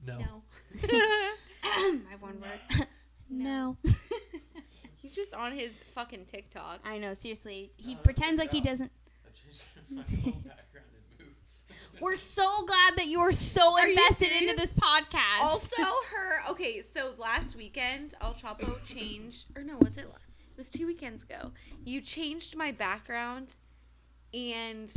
[0.06, 0.44] No.
[0.82, 2.88] My one word.
[3.30, 3.78] no.
[4.98, 6.80] He's just on his fucking TikTok.
[6.86, 7.14] I know.
[7.14, 8.64] Seriously, he Uh, pretends like he out.
[8.64, 8.92] doesn't.
[9.26, 10.88] I changed my whole background
[11.20, 11.66] and moves.
[12.00, 14.62] We're so glad that you are so Are you invested into serious?
[14.62, 15.42] this podcast.
[15.42, 16.44] Also, her.
[16.52, 19.48] Okay, so last weekend, El Chapo changed.
[19.58, 20.06] Or no, was it?
[20.06, 21.52] It was two weekends ago.
[21.84, 23.56] You changed my background,
[24.34, 24.94] and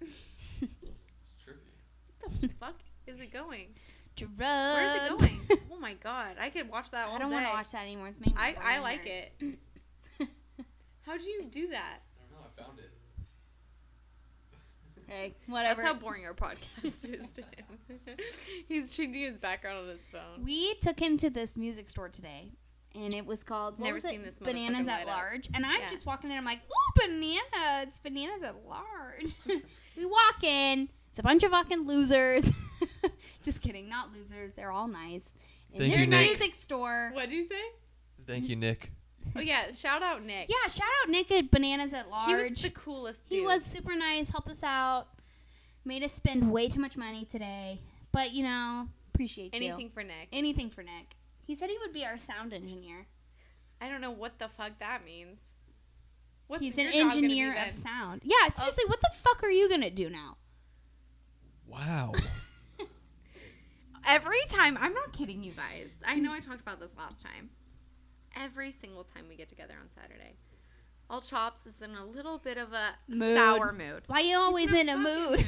[0.00, 0.34] It's
[1.46, 2.40] trippy.
[2.40, 2.76] the fuck
[3.08, 3.68] is it going?
[4.16, 4.32] drugs.
[4.36, 5.60] Where is it going?
[5.72, 8.08] Oh my god, I could watch that all I don't want to watch that anymore.
[8.08, 9.26] It's making me I, I like here.
[9.40, 9.58] it.
[11.06, 12.00] How'd you do that?
[12.16, 12.46] I don't know.
[12.46, 12.90] I found it.
[15.08, 15.80] Okay, whatever.
[15.82, 18.16] That's how boring our podcast is to him.
[18.66, 20.44] He's changing his background on his phone.
[20.44, 22.50] We took him to this music store today,
[22.96, 24.10] and it was called what Never was it?
[24.10, 25.16] seen this Bananas at light up.
[25.16, 25.48] Large.
[25.54, 25.90] And I'm Yeah.
[25.90, 26.36] just walking in.
[26.36, 27.84] I'm like, ooh, banana!
[27.86, 29.32] It's bananas at large.
[29.96, 30.88] we walk in.
[31.10, 32.50] It's a bunch of fucking losers.
[33.42, 34.52] Just kidding, not losers.
[34.54, 35.34] They're all nice.
[35.72, 36.38] In Thank this you, Nick.
[36.38, 37.10] music store.
[37.14, 37.60] What'd you say?
[38.26, 38.92] Thank you, Nick.
[39.36, 40.48] Oh yeah, shout out Nick.
[40.48, 42.28] Yeah, shout out Nick at Bananas at Large.
[42.28, 43.40] he was the coolest dude.
[43.40, 45.08] He was super nice, helped us out,
[45.84, 47.80] made us spend way too much money today.
[48.12, 49.60] But you know, appreciate you.
[49.60, 50.28] anything for Nick.
[50.32, 51.16] Anything for Nick.
[51.44, 53.06] He said he would be our sound engineer.
[53.80, 55.40] I don't know what the fuck that means.
[56.46, 58.22] What's He's an job gonna be engineer of sound.
[58.24, 58.88] Yeah, seriously, oh.
[58.88, 60.36] what the fuck are you gonna do now?
[61.66, 62.14] Wow.
[64.08, 65.96] Every time, I'm not kidding you guys.
[66.06, 67.50] I know I talked about this last time.
[68.34, 70.36] Every single time we get together on Saturday,
[71.10, 73.34] all chops is in a little bit of a Mood.
[73.36, 74.02] sour mood.
[74.06, 75.46] Why are you always in a fucking mood?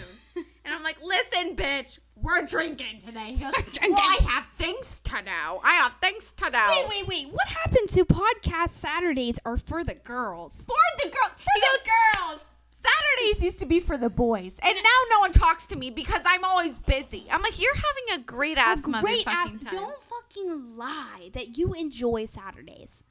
[0.63, 3.33] And I'm like, listen, bitch, we're drinking today.
[3.33, 3.93] He goes, drinking.
[3.93, 5.31] well, I have things to do.
[5.65, 6.59] I have things to do.
[6.69, 7.33] wait, wait, wait.
[7.33, 10.67] What happened to podcast Saturdays are for the girls?
[10.67, 11.31] For the girl.
[11.39, 11.87] he goes,
[12.29, 12.50] girls.
[12.83, 16.23] Saturdays used to be for the boys, and now no one talks to me because
[16.27, 17.27] I'm always busy.
[17.31, 19.63] I'm like, you're having a great ass A great motherfucking ass.
[19.65, 19.73] time.
[19.73, 23.05] Don't fucking lie that you enjoy Saturdays.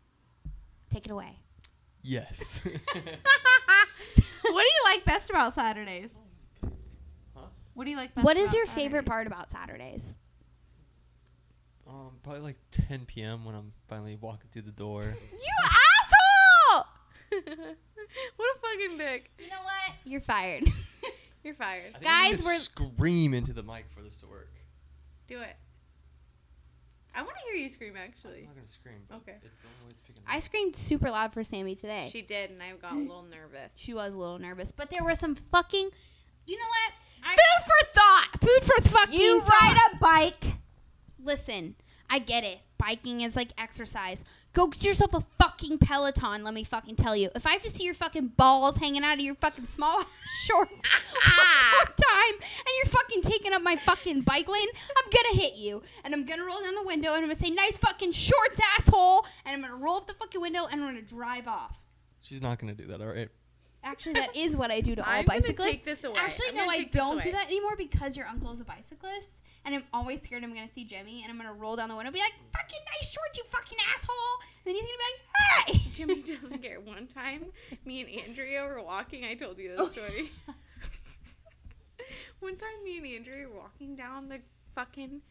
[0.90, 1.40] Take it away.
[2.02, 2.60] yes.
[2.64, 2.74] what
[4.44, 6.14] do you like best about Saturdays?
[7.36, 7.42] Huh?
[7.76, 10.16] What do you like best What is about your favorite part about Saturdays?
[11.88, 13.46] um, probably like 10 p.m.
[13.46, 15.04] when I'm finally walking through the door.
[15.04, 15.89] You asshole!
[18.36, 19.32] what a fucking dick.
[19.40, 19.96] You know what?
[20.06, 20.64] You're fired.
[21.44, 21.94] You're fired.
[21.96, 24.52] I think Guys, I'm we're- scream into the mic for this to work.
[25.28, 25.56] Do it.
[27.16, 28.40] I want to hear you scream, actually.
[28.40, 28.96] I'm not gonna scream.
[29.10, 29.36] But Okay.
[29.44, 32.08] It's the only way it's picking I screamed super loud for Sammy today.
[32.12, 33.74] She did, and I got a little nervous.
[33.78, 35.90] She was a little nervous, but there were some fucking.
[36.46, 36.94] You know what?
[37.24, 38.28] I, Food for thought!
[38.40, 39.20] food for fucking.
[39.20, 39.50] You thought.
[39.62, 40.54] ride a bike.
[41.22, 41.76] Listen,
[42.10, 42.60] I get it.
[42.78, 44.24] Biking is like exercise.
[44.54, 47.30] Go get yourself a fucking Peloton, let me fucking tell you.
[47.36, 50.04] If I have to see your fucking balls hanging out of your fucking small
[50.46, 50.80] shorts one
[51.26, 51.72] ah.
[51.74, 55.84] more time and you're fucking taking up my fucking bike lane, I'm gonna hit you.
[56.04, 59.26] And I'm gonna roll down the window and I'm gonna say, nice fucking shorts, asshole.
[59.46, 61.80] And I'm gonna roll up the fucking window and I'm gonna drive off.
[62.22, 63.02] She's not gonna do that.
[63.02, 63.30] All right.
[63.84, 65.70] Actually, that is what I do to all I'm gonna bicyclists.
[65.72, 66.18] take this away.
[66.20, 67.38] Actually, I'm no, gonna I take this don't do away.
[67.38, 70.84] that anymore because your uncle is a bicyclist, and I'm always scared I'm gonna see
[70.84, 73.44] Jimmy, and I'm gonna roll down the window, and be like, "Fucking nice shorts, you
[73.46, 74.16] fucking asshole!"
[74.66, 76.80] And then he's gonna be like, "Hey!" Jimmy doesn't care.
[76.82, 77.46] One time,
[77.86, 79.24] me and Andrea were walking.
[79.24, 79.88] I told you this Oh.
[79.88, 80.30] story.
[82.40, 84.40] One time, me and Andrea were walking down the
[84.76, 85.22] fucking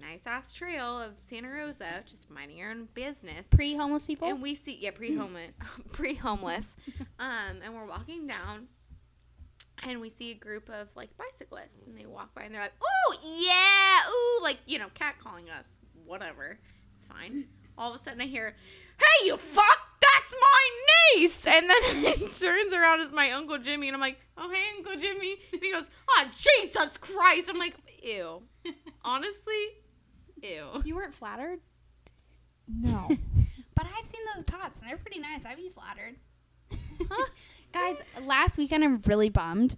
[0.00, 3.46] nice ass trail of Santa Rosa, just minding your own business.
[3.48, 4.28] Pre-homeless people.
[4.28, 5.52] And we see, yeah, pre homeless,
[5.92, 6.76] pre homeless.
[7.18, 8.68] um, and we're walking down,
[9.82, 12.74] and we see a group of like bicyclists, and they walk by, and they're like,
[12.82, 15.70] "Ooh, yeah, ooh," like you know, catcalling us,
[16.04, 16.58] whatever.
[16.96, 17.44] It's fine.
[17.78, 18.54] All of a sudden, I hear,
[18.98, 19.78] "Hey, you fuck!
[20.00, 24.18] That's my niece!" And then it turns around as my uncle Jimmy, and I'm like,
[24.36, 27.74] "Oh, hey, Uncle Jimmy," and he goes, "Oh, Jesus Christ!" I'm like,
[28.04, 28.42] "Ew."
[29.02, 29.66] Honestly,
[30.42, 30.66] ew.
[30.84, 31.60] you weren't flattered.
[32.68, 33.08] No,
[33.74, 35.44] but I've seen those tots, and they're pretty nice.
[35.44, 36.16] I'd be flattered.
[37.72, 39.76] Guys, last weekend I'm really bummed.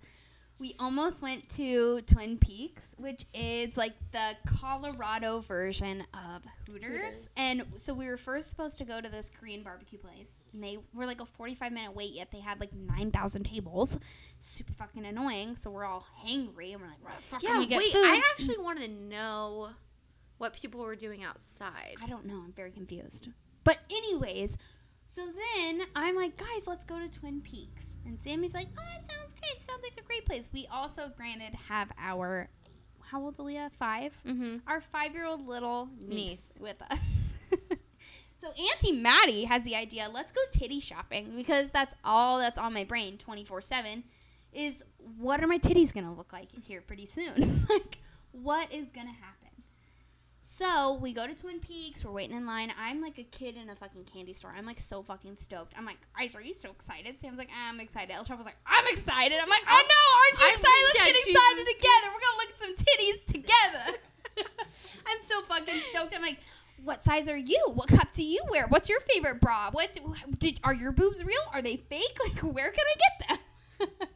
[0.59, 6.93] We almost went to Twin Peaks, which is like the Colorado version of Hooters.
[6.93, 7.29] Hooters.
[7.37, 10.79] And so we were first supposed to go to this Korean barbecue place, and they
[10.95, 13.99] were like a 45 minute wait, yet they had like 9,000 tables.
[14.39, 15.57] Super fucking annoying.
[15.57, 17.93] So we're all hangry, and we're like, where the fuck can Yeah, we get wait.
[17.93, 18.05] food?
[18.07, 19.69] I actually wanted to know
[20.39, 21.97] what people were doing outside.
[22.03, 22.37] I don't know.
[22.45, 23.29] I'm very confused.
[23.65, 24.57] But anyways,
[25.07, 27.97] so then I'm like, guys, let's go to Twin Peaks.
[28.07, 29.67] And Sammy's like, oh, that sounds great.
[29.69, 30.51] Sounds like a great place.
[30.53, 32.49] We also, granted, have our
[33.03, 33.71] how old, Aaliyah?
[33.73, 34.19] Five.
[34.27, 34.57] Mm-hmm.
[34.67, 36.53] Our five-year-old little niece, Niece.
[36.61, 37.01] with us.
[38.35, 40.11] so Auntie Maddie has the idea.
[40.13, 44.05] Let's go titty shopping because that's all that's on my brain, twenty-four seven.
[44.53, 44.83] Is
[45.19, 47.65] what are my titties gonna look like here pretty soon?
[47.71, 47.99] like,
[48.33, 49.36] what is gonna happen?
[50.49, 52.05] So we go to Twin Peaks.
[52.05, 52.73] We're waiting in line.
[52.81, 54.55] I'm like a kid in a fucking candy store.
[54.57, 55.75] I'm like so fucking stoked.
[55.77, 57.19] I'm like, guys, are you so excited?
[57.19, 58.15] Sam's like, ah, I'm excited.
[58.15, 59.37] El Chapo's like, I'm excited.
[59.43, 60.83] I'm like, oh no, aren't you excited?
[60.85, 61.29] Let's yeah, get Jesus.
[61.31, 62.07] excited together.
[62.15, 63.99] We're gonna look at some titties together.
[65.07, 66.15] I'm so fucking stoked.
[66.15, 66.39] I'm like,
[66.85, 67.61] what size are you?
[67.75, 68.67] What cup do you wear?
[68.69, 69.73] What's your favorite bra?
[69.73, 69.99] What
[70.39, 71.43] did are your boobs real?
[71.53, 72.17] Are they fake?
[72.25, 74.09] Like, where can I get them?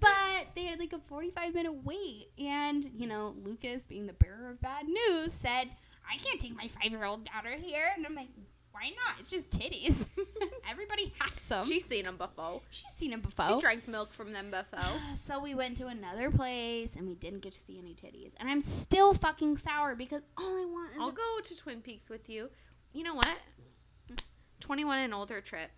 [0.00, 4.50] but they had like a 45 minute wait, and you know, Lucas, being the bearer
[4.50, 5.70] of bad news, said,
[6.10, 8.28] "I can't take my five year old daughter here," and I'm like.
[8.70, 9.18] Why not?
[9.18, 10.06] It's just titties.
[10.70, 11.66] Everybody has some.
[11.66, 12.60] She's seen them before.
[12.70, 13.56] She's seen them before.
[13.56, 14.78] She drank milk from them before.
[15.16, 18.34] So we went to another place and we didn't get to see any titties.
[18.38, 22.08] And I'm still fucking sour because all I want is I'll go to Twin Peaks
[22.08, 22.50] with you.
[22.92, 23.36] You know what?
[24.12, 24.18] Mm.
[24.60, 25.70] 21 and older trip.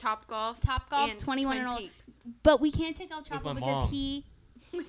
[0.00, 0.60] Top golf.
[0.60, 2.10] Top Golf, 21 Twin and old- Peaks.
[2.42, 3.88] But we can't take El my Chapo because mom.
[3.90, 4.24] he.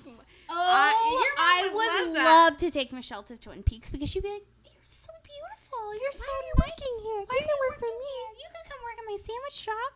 [0.54, 0.92] Oh, Uh,
[1.38, 4.44] I would would love love to take Michelle to Twin Peaks because she'd be like,
[4.64, 5.94] "You're so beautiful.
[6.00, 6.26] You're so
[6.58, 6.80] nice.
[7.26, 8.14] Why you can work for me?
[8.38, 9.92] You could come work at my sandwich shop."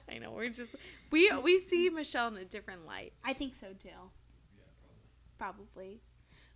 [0.10, 0.74] I know we're just
[1.12, 3.12] we we see Michelle in a different light.
[3.24, 3.88] I think so too.
[5.38, 6.00] Probably.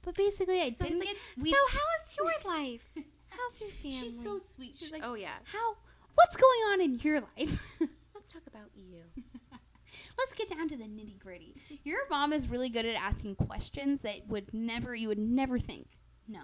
[0.02, 1.42] But basically, I She's always didn't like, get.
[1.44, 2.90] We, so how is your life?
[3.28, 3.98] How's your family?
[3.98, 4.74] she's so sweet.
[4.76, 5.34] She's like, oh yeah.
[5.44, 5.76] "How?
[6.20, 7.78] What's going on in your life?"
[8.14, 9.02] Let's talk about you.
[10.18, 11.56] Let's get down to the nitty gritty.
[11.84, 15.88] Your mom is really good at asking questions that would never you would never think.
[16.28, 16.40] No.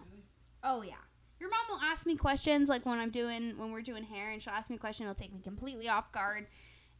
[0.64, 0.94] Oh yeah.
[1.38, 4.42] Your mom will ask me questions like when I'm doing when we're doing hair and
[4.42, 6.46] she'll ask me a question, it'll take me completely off guard.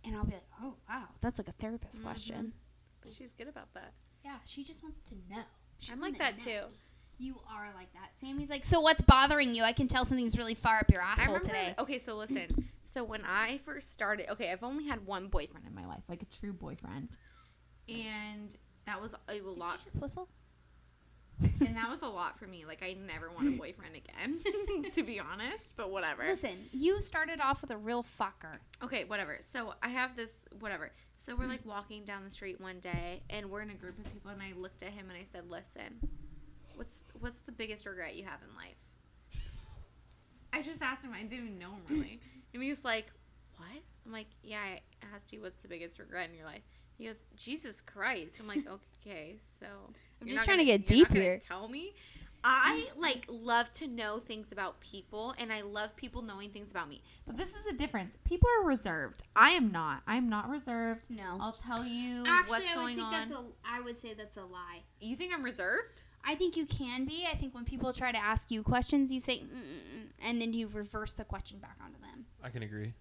[0.04, 2.04] And I'll be like, Oh wow, that's like a therapist Mhm.
[2.04, 2.52] question.
[3.00, 3.92] But she's good about that.
[4.24, 5.42] Yeah, she just wants to know.
[5.78, 6.44] She I'm like that know.
[6.44, 6.60] too.
[7.18, 8.10] You are like that.
[8.14, 9.62] Sammy's like, So what's bothering you?
[9.62, 11.74] I can tell something's really far up your asshole remember- today.
[11.78, 12.68] Okay, so listen.
[12.84, 16.22] So when I first started, okay, I've only had one boyfriend in my life, like
[16.22, 17.08] a true boyfriend,
[17.88, 18.54] and
[18.86, 19.80] that was a Did you lot.
[19.82, 20.28] just whistle?
[21.60, 22.64] and that was a lot for me.
[22.64, 24.38] Like I never want a boyfriend again,
[24.94, 25.70] to be honest.
[25.76, 26.24] But whatever.
[26.26, 28.58] Listen, you started off with a real fucker.
[28.82, 29.38] Okay, whatever.
[29.42, 30.92] So I have this whatever.
[31.18, 34.10] So we're like walking down the street one day, and we're in a group of
[34.12, 35.98] people, and I looked at him and I said, "Listen,
[36.76, 38.76] what's what's the biggest regret you have in life?"
[40.52, 41.12] I just asked him.
[41.12, 42.20] I didn't even know him really,
[42.54, 43.06] and he's like,
[43.56, 44.80] "What?" I'm like, "Yeah, I
[45.14, 46.62] asked you what's the biggest regret in your life."
[46.96, 48.66] He goes, "Jesus Christ." I'm like,
[49.06, 49.66] "Okay, so
[50.20, 51.38] I'm just trying to gonna- get you're deep here.
[51.38, 51.92] Tell me."
[52.48, 56.88] I like love to know things about people and I love people knowing things about
[56.88, 57.02] me.
[57.26, 58.16] But this is the difference.
[58.24, 59.24] People are reserved.
[59.34, 60.02] I am not.
[60.06, 61.10] I am not reserved.
[61.10, 61.38] No.
[61.40, 63.12] I'll tell you Actually, what's I would going think on.
[63.12, 63.42] that's a.
[63.64, 64.82] I would say that's a lie.
[65.00, 66.02] you think I'm reserved?
[66.26, 67.24] I think you can be.
[67.30, 69.44] I think when people try to ask you questions, you say,
[70.24, 72.26] and then you reverse the question back onto them.
[72.42, 72.92] I can agree.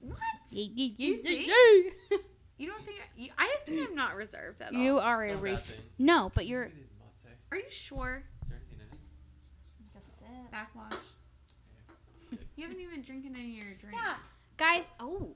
[0.00, 0.18] What?
[0.50, 1.50] You, You think?
[2.58, 4.80] You don't think I, you, I think I'm not reserved at all.
[4.80, 5.00] you all.
[5.00, 5.74] are It's a not a bad race.
[5.74, 5.84] thing.
[5.98, 6.64] No, but you're.
[6.64, 6.80] Maybe
[7.24, 7.36] the mate.
[7.52, 8.22] Are you sure?
[8.42, 9.00] Is there anything in it?
[9.94, 10.26] Just sit.
[10.50, 10.92] Backwash.
[12.56, 13.94] You haven't even drinking any of your drink.
[14.02, 14.14] Yeah,
[14.56, 14.90] guys.
[14.98, 15.34] Oh,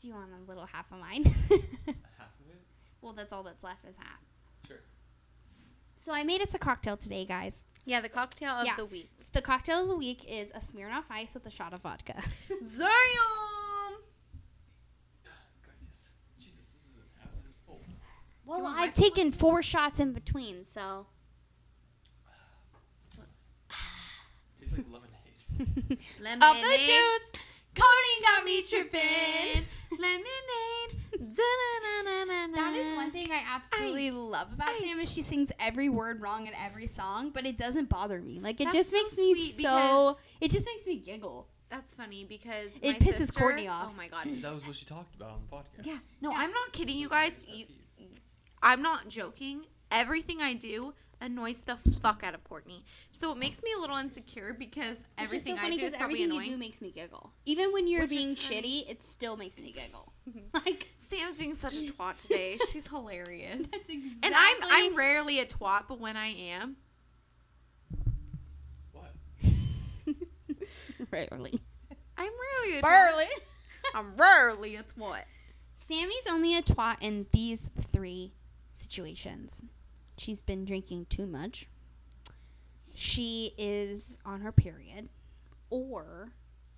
[0.00, 1.24] do you want a little half of mine?
[1.24, 2.62] Half of it?
[3.02, 4.20] well, that's all that's left is half.
[5.98, 7.64] So I made us a cocktail today, guys.
[7.84, 8.76] Yeah, the cocktail of Yeah.
[8.76, 9.10] the week.
[9.16, 12.22] So the cocktail of the week is a Smirnoff Ice with a shot of vodka.
[12.64, 12.88] Zion!
[15.24, 16.10] Guys, yes.
[16.38, 17.80] Jesus, this is half this full.
[18.44, 21.06] Well, I've taken four shots in between, so.
[24.60, 25.98] Tastes like lemonade.
[26.20, 26.42] Lemonade.
[26.42, 27.42] Of the juice,
[27.74, 29.64] Cody got me tripping.
[29.98, 30.97] Lemonade.
[31.38, 34.14] That is one thing I absolutely Ice.
[34.14, 37.88] love about Sam is she sings every word wrong in every song, but it doesn't
[37.88, 38.40] bother me.
[38.40, 39.60] Like it That's just so makes me sweet so.
[39.62, 41.48] because- It just makes me giggle.
[41.70, 43.90] That's funny because It my pisses sister- Courtney off.
[43.90, 44.26] Oh my god.
[44.42, 45.86] that was what she talked about on the podcast.
[45.86, 45.98] Yeah.
[46.20, 46.38] No, Yeah.
[46.38, 47.40] I'm not kidding you guys.
[47.46, 47.66] You,
[48.62, 49.66] I'm not joking.
[49.90, 52.84] Everything I do annoys the fuck out of Courtney.
[53.12, 56.14] So it makes me a little insecure because everything is so I do is probably
[56.22, 56.46] everything annoying.
[56.46, 57.32] you do makes me giggle.
[57.46, 60.12] Even when you're Which being shitty, it still makes me giggle.
[60.28, 60.40] Mm-hmm.
[60.66, 62.58] like Sam's being such a twat today.
[62.70, 63.66] She's hilarious.
[63.68, 64.10] that's exactly.
[64.22, 66.76] And I'm I'm rarely a twat, but when I am,
[68.92, 69.14] What?
[71.10, 71.62] rarely.
[72.18, 72.30] I'm
[72.62, 72.82] rarely a twat.
[72.82, 73.26] Barely.
[73.94, 75.22] I'm rarely a twat.
[75.74, 78.34] Sammy's only a twat in these three
[78.70, 79.62] situations.
[80.18, 81.68] She's been drinking too much.
[82.96, 85.08] She is on her period,
[85.70, 86.30] or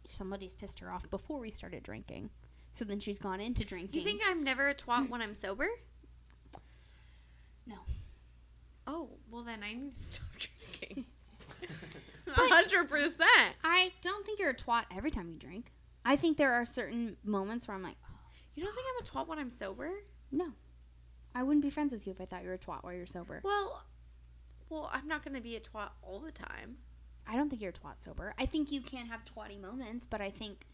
[0.06, 2.30] somebody's pissed her off before we started drinking.
[2.72, 3.98] So then she's gone into drinking.
[3.98, 5.68] You think I'm never a twat when I'm sober?
[7.66, 7.76] No.
[8.86, 11.06] Oh, well then I need to stop drinking.
[12.32, 13.54] Hundred percent.
[13.64, 15.72] I don't think you're a twat every time you drink.
[16.04, 17.96] I think there are certain moments where I'm like,
[18.54, 19.90] You don't think I'm a twat when I'm sober?
[20.32, 20.46] no,
[21.34, 23.06] I wouldn't be friends with you if I thought you were a twat while you're
[23.06, 23.40] sober.
[23.44, 23.82] Well,
[24.68, 26.76] well, I'm not gonna be a twat all the time.
[27.26, 28.34] I don't think you're a twat sober.
[28.38, 30.66] I think you can have twatty moments, but I think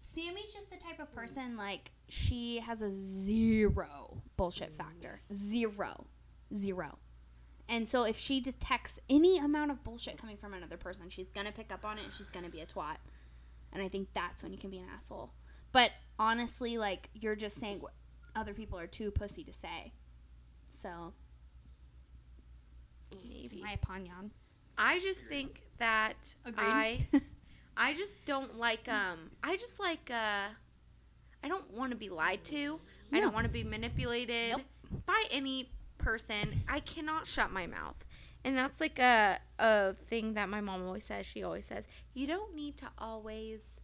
[0.00, 5.20] Sammy's just the type of person like she has a zero bullshit factor.
[5.32, 6.06] Zero.
[6.54, 6.98] Zero.
[7.68, 11.52] And so if she detects any amount of bullshit coming from another person, she's gonna
[11.52, 12.96] pick up on it and she's gonna be a twat.
[13.72, 15.30] And I think that's when you can be an asshole.
[15.72, 17.80] But honestly, like you're just saying
[18.38, 19.92] other people are too pussy to say.
[20.80, 21.12] So
[23.28, 23.60] Maybe.
[23.62, 24.30] my opinion.
[24.76, 26.14] I just think that
[26.56, 27.00] I
[27.76, 30.48] I just don't like um I just like uh
[31.42, 32.78] I don't want to be lied to.
[33.12, 34.62] I don't want to be manipulated Nope.
[35.06, 36.62] by any person.
[36.68, 37.96] I cannot shut my mouth.
[38.44, 41.26] And that's like a a thing that my mom always says.
[41.26, 43.80] She always says, "You don't need to always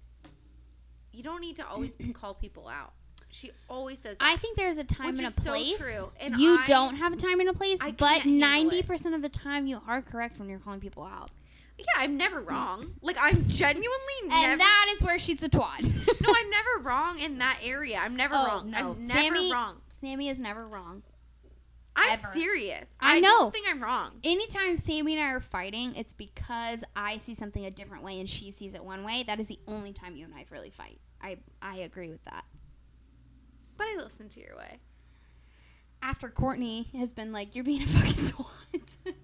[1.12, 2.92] you don't need to always call people out."
[3.34, 4.24] She always says that.
[4.24, 5.76] I think there's a time Which and a is so place.
[5.76, 9.22] true, and you I- don't have a time and a place, but ninety percent of
[9.22, 11.32] the time you are correct when you're calling people out.
[11.76, 12.94] yeah, I'm never wrong.
[13.02, 13.90] Like I'm genuinely
[14.22, 15.82] And never that is where she's a twat.
[16.20, 17.98] No, I'm never wrong in that area.
[17.98, 18.70] I'm never Oh, wrong.
[18.70, 18.78] no.
[18.92, 19.80] I'm never Sammy- wrong.
[20.00, 21.02] Sammy is never wrong.
[21.96, 22.28] I'm ever.
[22.32, 22.94] serious.
[23.00, 23.28] I I, know.
[23.40, 24.12] don't think I'm wrong.
[24.24, 28.28] Anytime Sammy and I are fighting, it's because I see something a different way and
[28.28, 29.24] she sees it one way.
[29.26, 30.98] That is the only time you and I really fight.
[31.20, 32.44] I I agree with that.
[33.76, 34.78] But I listen to your way.
[36.02, 38.96] After Courtney has been like, "You're being a fucking twat."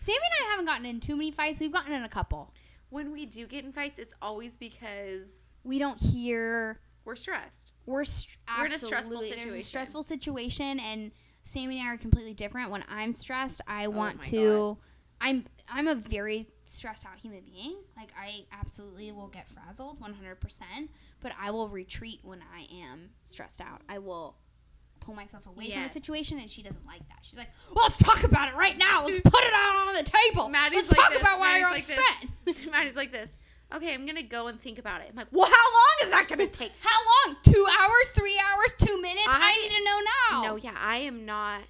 [0.00, 1.60] Sammy and I haven't gotten in too many fights.
[1.60, 2.52] We've gotten in a couple.
[2.90, 7.72] When we do get in fights, it's always because We don't hear we're stressed.
[7.86, 9.66] we're str- We're in a stressful absolutely- There's a situation.
[9.66, 11.10] stressful situation, and
[11.42, 12.70] Sammy and I are completely different.
[12.70, 14.78] When I'm stressed, I oh want Oh my to.
[15.20, 17.76] I'm I'm a very stressed out human being.
[17.96, 20.90] Like I absolutely will get frazzled 100, percent
[21.20, 23.80] but I will retreat when I am stressed out.
[23.88, 24.36] I will
[25.00, 27.18] pull myself away from the situation, and she doesn't like that.
[27.22, 29.04] She's like, well, "Let's talk about it right now.
[29.04, 30.48] Let's put it out on the table.
[30.48, 31.20] Maddie's Let's like talk this.
[31.20, 33.36] about why Maddie's you're like upset." Maddie's like this.
[33.74, 35.08] Okay, I'm gonna go and think about it.
[35.10, 36.72] I'm like, well, how long is that gonna take?
[36.80, 36.98] How
[37.28, 37.36] long?
[37.42, 38.06] Two hours?
[38.14, 38.74] Three hours?
[38.78, 39.26] Two minutes?
[39.28, 40.00] I, I- need to know
[40.30, 40.42] now.
[40.52, 41.62] No, yeah, I am not.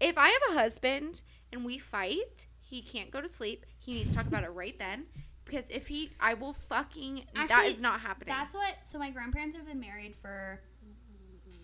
[0.00, 1.22] If I have a husband
[1.52, 3.66] and we fight, he can't go to sleep.
[3.84, 5.04] He needs to talk about it right then.
[5.44, 7.24] Because if he, I will fucking.
[7.34, 8.32] that Actually, is not happening.
[8.34, 8.76] That's what.
[8.84, 10.60] So my grandparents have been married for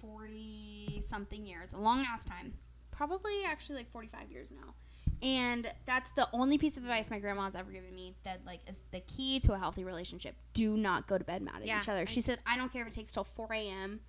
[0.00, 2.52] forty something years, a long ass time.
[2.90, 4.74] Probably actually like forty five years now.
[5.20, 8.84] And that's the only piece of advice my grandma's ever given me that like is
[8.92, 10.36] the key to a healthy relationship.
[10.52, 12.02] Do not go to bed mad at Yeah, each other.
[12.02, 14.00] I- She said, I don't care if it takes till 4 a.m.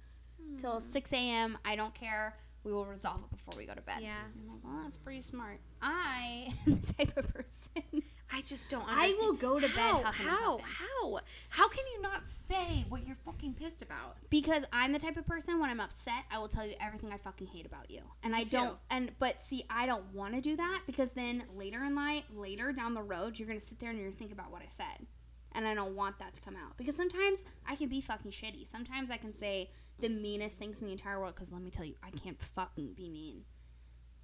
[0.60, 0.92] till hmm.
[0.92, 1.58] 6 a.m.
[1.66, 2.36] I don't care.
[2.64, 4.00] We will resolve it before we go to bed.
[4.02, 4.18] Yeah.
[4.18, 5.60] I'm like, well, that's pretty smart.
[5.82, 8.04] I am the type of person.
[8.32, 10.66] I just don't I will go to bed how, huffing and how, puffing.
[11.02, 14.18] how, how can you not say what you're fucking pissed about?
[14.30, 17.18] because I'm the type of person when I'm upset, I will tell you everything I
[17.18, 18.02] fucking hate about you.
[18.22, 18.52] And I too.
[18.52, 22.24] don't and but see, I don't want to do that because then later in life,
[22.36, 24.52] later down the road, you're going to sit there and you're going to think about
[24.52, 25.08] what I said.
[25.54, 28.68] And I don't want that to come out because sometimes I can be fucking shitty.
[28.68, 29.72] Sometimes I can say
[30.02, 32.94] the meanest things in the entire world cuz let me tell you, I can't fucking
[32.94, 33.46] be mean.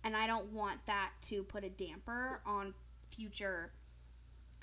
[0.03, 2.73] And I don't want that to put a damper on
[3.09, 3.71] future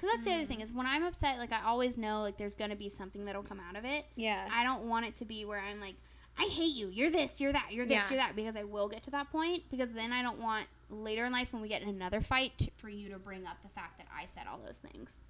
[0.03, 0.65] Cuz that's the other thing mm.
[0.65, 3.45] is when I'm upset, like I always know like there's going to be something that'll
[3.45, 4.05] come out of it.
[4.17, 4.49] Yeah.
[4.51, 5.95] I don't want it to be where I'm like,
[6.39, 6.89] I hate you.
[6.89, 7.41] You're this.
[7.41, 7.69] You're that.
[7.71, 7.95] You're this.
[7.95, 8.09] Yeah.
[8.09, 8.35] You're that.
[8.35, 9.65] Because I will get to that point.
[9.71, 12.73] Because then I don't want later in life when we get in another fight t-
[12.77, 15.21] for you to bring up the fact that I said all those things.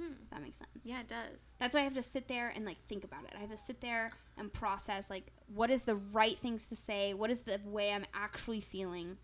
[0.00, 0.12] Hmm.
[0.30, 0.70] That makes sense.
[0.82, 1.54] Yeah, it does.
[1.58, 3.30] That's why I have to sit there and like think about it.
[3.36, 7.14] I have to sit there and process like what is the right things to say.
[7.14, 9.16] What is the way I'm actually feeling.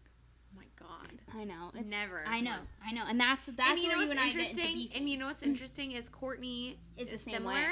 [0.80, 1.20] God.
[1.38, 1.70] I know.
[1.74, 2.22] It's Never.
[2.26, 2.50] I know.
[2.50, 2.70] once.
[2.86, 3.04] I know.
[3.08, 4.88] And that's that's and you know you what's and get into interesting?
[4.94, 5.48] And you know what's mm.
[5.48, 7.54] interesting is Courtney Is is, similar.
[7.54, 7.66] way.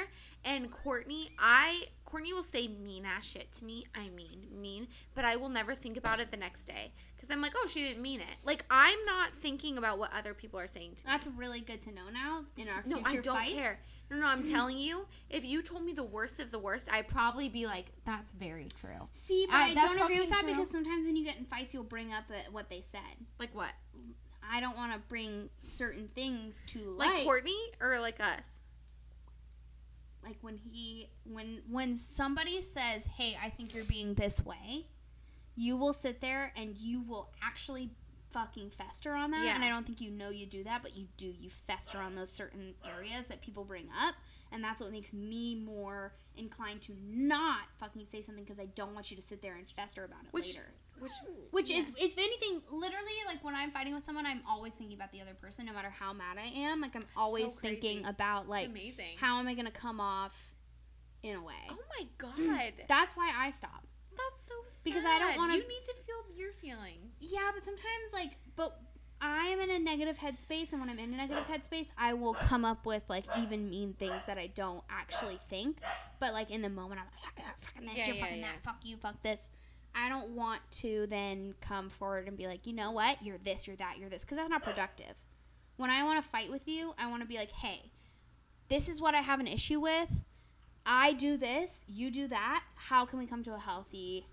[0.45, 3.85] And Courtney, I Courtney will say mean ass shit to me.
[3.95, 7.41] I mean mean, but I will never think about it the next day because I'm
[7.41, 8.37] like, oh, she didn't mean it.
[8.43, 11.11] Like I'm not thinking about what other people are saying to me.
[11.11, 13.53] that's really good to know now in our No, future I don't fights.
[13.53, 13.79] care.
[14.09, 17.07] No, no, I'm telling you, if you told me the worst of the worst, I'd
[17.07, 19.07] probably be like, that's very true.
[19.11, 20.49] See, but Uh, I that's don't agree with that true.
[20.53, 23.01] because sometimes when you get in fights, you'll bring up uh, what they said.
[23.39, 23.69] Like what?
[24.51, 27.23] I don't want to bring certain things to Like light.
[27.25, 28.61] Courtney or like us?
[30.23, 34.85] like when he when when somebody says, "Hey, I think you're being this way,"
[35.55, 37.91] you will sit there and you will actually
[38.31, 39.45] fucking fester on that.
[39.45, 39.55] Yeah.
[39.55, 41.33] And I don't think you know you do that, but you do.
[41.39, 44.15] You fester on those certain areas that people bring up,
[44.51, 48.93] and that's what makes me more inclined to not fucking say something because I don't
[48.93, 50.73] want you to sit there and fester about it Which- later.
[50.99, 51.13] Which
[51.51, 51.77] Which Yeah.
[51.77, 55.21] is, if anything, literally like when I'm fighting with someone, I'm always thinking about the
[55.21, 56.81] other person, no matter how mad I am.
[56.81, 57.79] Like I'm always crazy.
[57.79, 58.69] thinking about like
[59.17, 60.51] how am I gonna come off
[61.23, 61.53] in a way.
[61.69, 62.17] oh my mm.
[62.17, 62.73] god.
[62.87, 63.85] That's why I stop.
[64.29, 64.83] That's so sad.
[64.83, 67.13] Because I don't wanna- You need to feel your feelings.
[67.19, 68.79] Yeah, but sometimes like, but
[69.21, 72.33] I am in a negative headspace, and when I'm in a negative headspace, I will
[72.33, 75.79] come up with like even mean things that I don't actually think.
[76.19, 78.51] But like in the moment, I'm like, "Ah, fucking this, Yeah, you're yeah, fucking yeah.
[78.53, 79.49] that, fuck you, fuck this.
[79.95, 83.65] I don't want to then come forward and be like, you know what, you're this,
[83.67, 85.15] you're that, you're this, because that's not productive.
[85.77, 87.91] When I want to fight with you, I want to be like, hey,
[88.67, 90.09] this is what I have an issue with.
[90.91, 92.63] I do this, you do that.
[92.73, 94.25] How can we come to a healthy,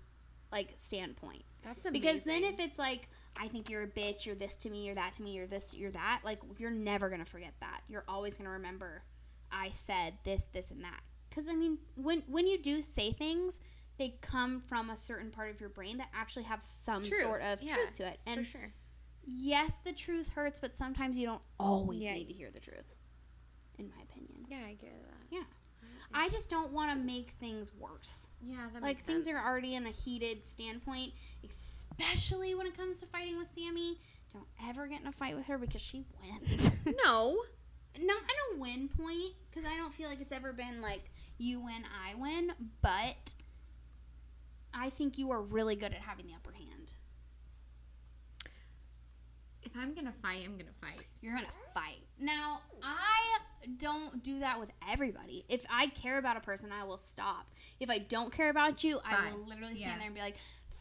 [0.51, 1.43] like, standpoint?
[1.63, 2.01] That's amazing.
[2.01, 4.95] Because then if it's like, I think you're a bitch, you're this to me, you're
[4.95, 7.81] that to me, you're this, you're that, like you're never gonna forget that.
[7.87, 9.03] You're always gonna remember,
[9.51, 11.01] I said this, this, and that.
[11.29, 13.59] Because I mean, when when you do say things,
[13.99, 17.41] they come from a certain part of your brain that actually have some Truth, sort
[17.43, 18.19] of yeah, truth to it.
[18.23, 18.73] for And sure.
[19.27, 22.15] yes, the truth hurts, but sometimes you don't always Yeah.
[22.15, 22.95] need to hear the truth.
[23.77, 25.17] In my opinion, Yeah, I get that.
[25.29, 25.43] Yeah.
[26.13, 29.37] I just don't want to make things worse Yeah, that like things sense.
[29.37, 31.11] are already in a heated standpoint,
[31.47, 33.99] especially when it comes to fighting with Sammy.
[34.33, 36.71] Don't ever get in a fight with her because she wins.
[37.05, 37.37] No.
[37.99, 41.59] Not in a win point, because I don't feel like it's ever been like you
[41.59, 42.51] win, I win.
[42.81, 43.33] But
[44.73, 46.93] I think you are really good at having the upper hand.
[49.63, 51.05] If I'm gonna fight, I'm gonna fight.
[51.21, 51.99] You're gonna fight.
[52.19, 53.39] Now, I
[53.77, 55.45] don't do that with everybody.
[55.49, 57.47] If I care about a person, I will stop.
[57.79, 59.97] If I don't care about you, I will literally stand Yeah.
[59.97, 60.37] there and be like,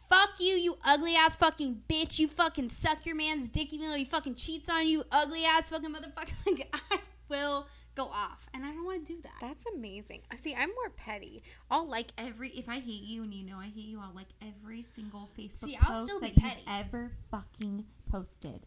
[0.09, 2.19] "Fuck you, you ugly ass fucking bitch!
[2.19, 5.71] You fucking suck your man's dick, even though he fucking cheats on you, ugly ass
[5.71, 7.67] fucking motherfucker!" Like I will
[7.97, 9.33] go off, and I don't want to do that.
[9.41, 10.21] That's amazing.
[10.31, 11.43] I See, I'm more petty.
[11.71, 14.29] I'll like every if I hate you and you know I hate you, I'll like
[14.41, 16.61] every single Facebook See, I'll post still be that petty.
[16.67, 18.67] you've ever fucking posted.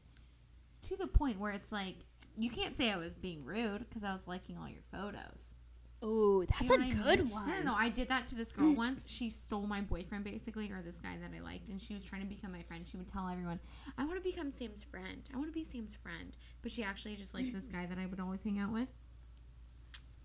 [0.84, 1.98] To the point where it's like
[2.40, 5.56] you can't say I was being rude because I was liking all your photos.
[6.02, 7.34] Oh, that's you a know what I good mean?
[7.34, 7.48] one.
[7.50, 7.76] No, no, no.
[7.76, 9.04] I did that to this girl once.
[9.06, 12.22] She stole my boyfriend, basically, or this guy that I liked, and she was trying
[12.22, 12.88] to become my friend.
[12.88, 13.60] She would tell everyone,
[13.98, 15.30] I want to become Sam's friend.
[15.34, 16.38] I want to be Sam's friend.
[16.62, 18.90] But she actually just liked this guy that I would always hang out with.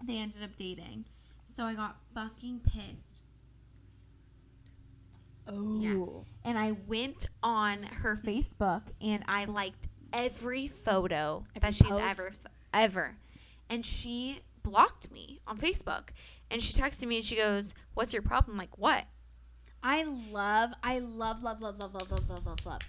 [0.04, 1.06] They ended up dating.
[1.46, 3.22] So I got fucking pissed.
[5.48, 6.50] Oh, Yeah.
[6.50, 12.02] And I went on her Facebook and I liked every photo Every that she's post?
[12.04, 12.30] ever
[12.72, 13.16] ever.
[13.70, 16.08] And she blocked me on Facebook.
[16.50, 19.04] And she texted me and she goes, "What's your problem?" I'm like, "What?"
[19.82, 22.80] I love, I love, love, love, love, love, love, love, love, love.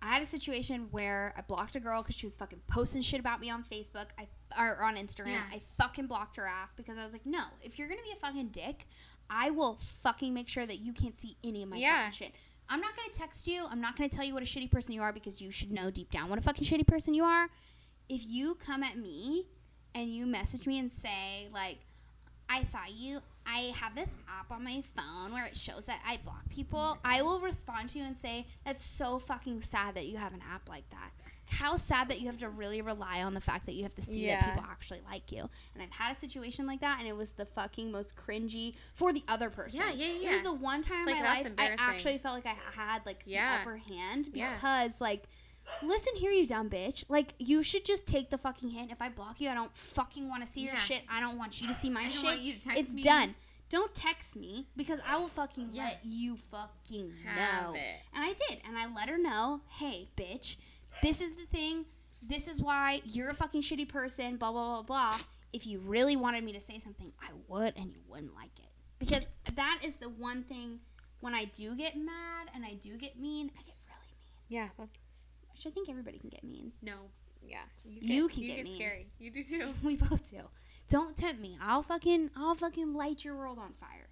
[0.00, 3.18] I had a situation where I blocked a girl because she was fucking posting shit
[3.18, 4.06] about me on Facebook.
[4.18, 5.32] I or on Instagram.
[5.32, 5.42] Yeah.
[5.52, 8.16] I fucking blocked her ass because I was like, no, if you're gonna be a
[8.20, 8.86] fucking dick,
[9.28, 12.04] I will fucking make sure that you can't see any of my Yeah.
[12.10, 12.34] fucking shit.
[12.70, 13.64] I'm not gonna text you.
[13.70, 15.90] I'm not gonna tell you what a shitty person you are because you should know
[15.90, 17.48] deep down what a fucking shitty person you are.
[18.08, 19.46] If you come at me
[19.94, 21.78] and you message me and say like,
[22.48, 23.20] I saw you.
[23.46, 26.98] I have this app on my phone where it shows that I block people.
[27.04, 30.42] I will respond to you and say, That's so fucking sad that you have an
[30.52, 31.10] app like that.
[31.50, 34.02] How sad that you have to really rely on the fact that you have to
[34.02, 34.40] see Yeah.
[34.40, 35.48] that people actually like you.
[35.74, 39.12] And I've had a situation like that, and it was the fucking most cringy for
[39.12, 39.80] the other person.
[39.80, 40.30] Yeah, yeah, yeah.
[40.30, 42.56] It was the one time It's in like, my life I actually felt like I
[42.80, 43.56] had like Yeah.
[43.56, 44.54] the upper hand Yeah.
[44.54, 45.24] because like
[45.82, 49.08] listen here you dumb bitch like you should just take the fucking hint if i
[49.10, 50.78] block you i don't fucking want to see your Yeah.
[50.80, 52.80] shit i don't want you to see my I don't shit want you to text
[52.80, 53.02] it's me.
[53.02, 53.34] done
[53.68, 55.84] don't text me because i will fucking Yeah.
[55.84, 57.80] let you fucking Have know it.
[58.14, 60.56] and i did and i let her know hey bitch
[61.02, 61.84] this is the thing
[62.22, 65.18] this is why you're a fucking shitty person blah blah blah blah
[65.52, 68.70] if you really wanted me to say something i would and you wouldn't like it
[68.98, 70.78] because that is the one thing
[71.20, 74.68] when i do get mad and i do get mean i get really mean Yeah.
[75.52, 76.70] which I think everybody can get mean.
[76.82, 76.94] No.
[77.44, 77.58] Yeah.
[77.84, 78.74] You can you get get mean.
[78.76, 79.06] scary.
[79.18, 79.74] You do too.
[79.82, 80.42] We both do.
[80.88, 81.58] Don't tempt me.
[81.60, 84.06] I'll fucking I'll fucking light your world on fire.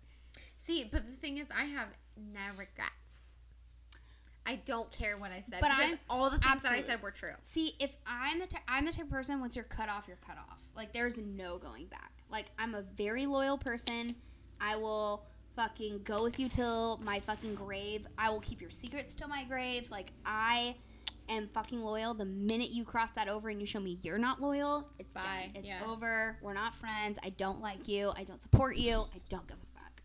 [0.58, 3.05] See, but the thing is, I have no regrets.
[4.46, 5.58] I don't care what I said.
[5.60, 6.82] But I'm- all the things absolutely.
[6.82, 7.32] that I said were true.
[7.42, 10.38] See, if I'm the I'm the type of person once you're cut off, you're cut
[10.38, 10.60] off.
[10.76, 12.12] Like there's no going back.
[12.30, 14.14] Like I'm a very loyal person.
[14.60, 15.26] I will
[15.56, 18.06] fucking go with you till my fucking grave.
[18.18, 19.90] I will keep your secrets till my grave.
[19.90, 20.76] Like I
[21.28, 22.14] am fucking loyal.
[22.14, 25.22] The minute you cross that over and you show me you're not loyal, it's Bye.
[25.22, 25.50] done.
[25.56, 25.84] It's Yeah.
[25.86, 26.38] over.
[26.40, 27.18] We're not friends.
[27.24, 28.12] I don't like you.
[28.16, 29.06] I don't support you.
[29.12, 30.02] I don't give a fuck.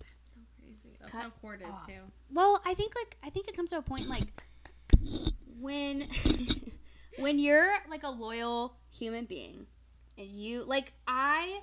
[0.00, 0.96] That's so crazy.
[0.98, 1.86] That's Cut how Court is off.
[1.86, 2.00] too.
[2.32, 4.42] Well, I think like I think it comes to a point like
[5.60, 6.08] when
[7.18, 9.66] when you're like a loyal human being
[10.18, 11.60] and you like I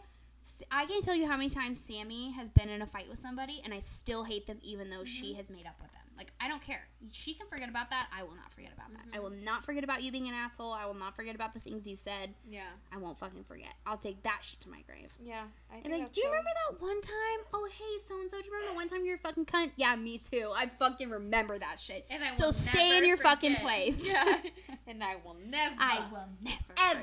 [0.72, 3.62] I can't tell you how many times Sammy has been in a fight with somebody
[3.64, 5.38] and I still hate them even though she mm-hmm.
[5.38, 6.07] has made up with them.
[6.18, 6.88] Like I don't care.
[7.12, 8.08] She can forget about that.
[8.18, 9.16] I will not forget about that.
[9.16, 9.46] I will mm-hmm.
[9.46, 10.72] not forget about you being an asshole.
[10.74, 12.34] I will not forget about the things you said.
[12.50, 12.62] Yeah.
[12.94, 13.74] I won't fucking forget.
[13.86, 15.12] I'll take that shit to my grave.
[15.24, 15.44] Yeah.
[15.72, 17.40] I And like, do you so- remember that one time?
[17.54, 18.38] Oh, hey, so and so.
[18.42, 19.72] Do you remember that one time you were a fucking cunt?
[19.76, 20.50] Yeah, me too.
[20.56, 22.06] I fucking remember that shit.
[22.10, 24.04] And I So will stay in your fucking place.
[24.04, 24.38] Yeah.
[24.88, 25.76] and I will never.
[25.78, 27.00] I will never, ever.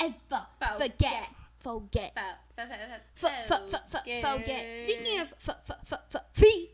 [0.00, 0.14] ever
[0.60, 0.98] Forget.
[0.98, 1.28] forget,
[1.60, 2.12] forget,
[2.56, 4.76] Fo- fo- F- fo- f- f- f- fo- forget.
[4.80, 6.70] Speaking of f- f- f- f- feet,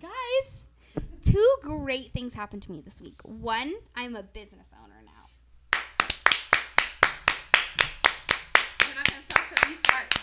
[0.00, 0.66] guys,
[1.24, 3.20] two great things happened to me this week.
[3.22, 5.12] One, I'm a business owner now.
[8.82, 10.14] We're not gonna stop till you start.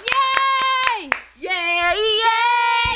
[0.00, 1.10] Yay!
[1.38, 1.94] Yeah, yeah,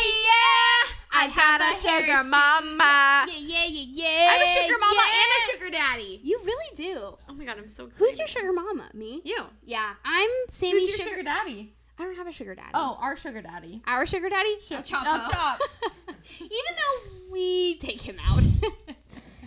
[0.02, 0.94] yeah.
[1.12, 3.26] I got have a sugar hair mama.
[3.28, 4.30] Yeah, yeah, yeah, yeah.
[4.30, 5.20] I have a sugar mama yeah.
[5.20, 6.20] and a sugar daddy.
[6.24, 7.16] You really do.
[7.28, 8.04] Oh my god, I'm so excited.
[8.04, 8.90] Who's your sugar mama?
[8.94, 9.20] Me?
[9.24, 9.44] You.
[9.62, 10.72] Yeah, I'm Sammy.
[10.72, 11.74] Who's your sugar daddy?
[11.98, 12.70] I don't have a sugar daddy.
[12.74, 13.80] Oh, our sugar daddy.
[13.86, 14.58] our sugar daddy?
[14.60, 15.30] Sh- El El Chapo.
[15.30, 15.60] Chop.
[16.40, 18.42] Even though we take him out.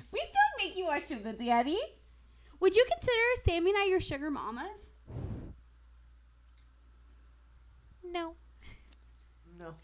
[0.10, 1.78] We still make you a sugar daddy.
[2.62, 4.92] Would you consider Sammy and I your sugar mamas?
[8.04, 8.34] No.
[9.60, 9.76] No.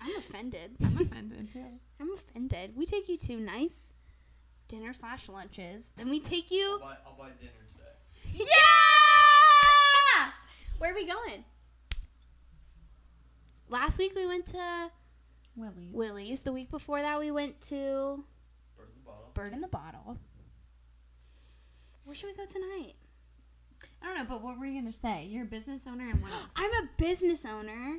[0.00, 0.76] I'm offended.
[0.82, 1.64] I'm offended too.
[2.00, 2.74] I'm offended.
[2.76, 3.92] We take you to nice
[4.68, 5.92] dinner slash lunches.
[5.96, 6.78] Then we take I'll you.
[6.80, 8.44] buy, I'll buy dinner today.
[8.44, 8.44] Yeah!
[10.78, 11.44] Where are we going?
[13.68, 14.90] Last week we went to
[15.56, 15.92] Willie's.
[15.92, 16.42] Willie's.
[16.42, 18.24] The week before that we went to
[18.76, 19.30] Bird in the bottle.
[19.34, 20.18] Bird in the Bottle.
[22.04, 22.94] Where should we go tonight?
[24.02, 25.26] I don't know, but what were you gonna say?
[25.28, 26.54] You're a business owner and what else?
[26.56, 27.98] I'm a business owner.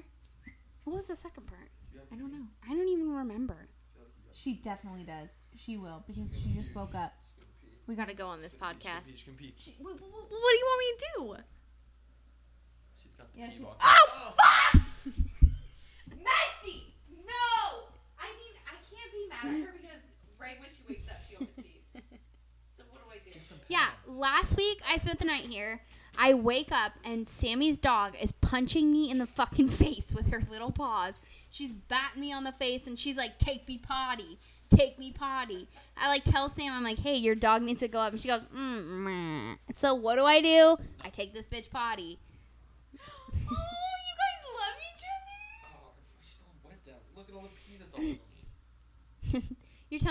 [0.86, 1.70] What was the second part?
[2.12, 2.46] I don't know.
[2.68, 3.68] I don't even remember.
[4.32, 5.30] She definitely does.
[5.56, 7.14] She will because she just woke up.
[7.88, 9.06] We gotta go on this podcast.
[9.08, 9.72] Peach can peach.
[9.80, 11.36] Wh- wh- What, do you want me to do?
[13.36, 13.78] She's got the Yeah, she's- box.
[13.84, 14.82] Oh, fuck!
[16.10, 16.84] Messy!
[17.26, 17.88] No!
[18.20, 20.02] I mean, I can't be mad at her because
[20.40, 22.02] right when she wakes up, she always pees.
[22.78, 23.32] So what do I do?
[23.34, 25.82] Get some Yeah, last week I spent the night here.
[26.18, 30.42] I wake up and Sammy's dog is punching me in the fucking face with her
[30.50, 31.22] little paws.
[31.52, 34.38] She's batting me on the face and she's like, "Take me potty,
[34.70, 35.68] take me potty."
[35.98, 38.28] I like tell Sam, I'm like, "Hey, your dog needs to go up," and she
[38.28, 39.56] goes, mm, meh.
[39.76, 40.78] So what do I do?
[41.02, 42.20] I take this bitch potty.
[42.94, 42.98] Oh,
[43.40, 45.76] you guys love each other?
[45.76, 46.96] Oh, she's all wet down.
[47.16, 49.46] Look at all the pee that's all over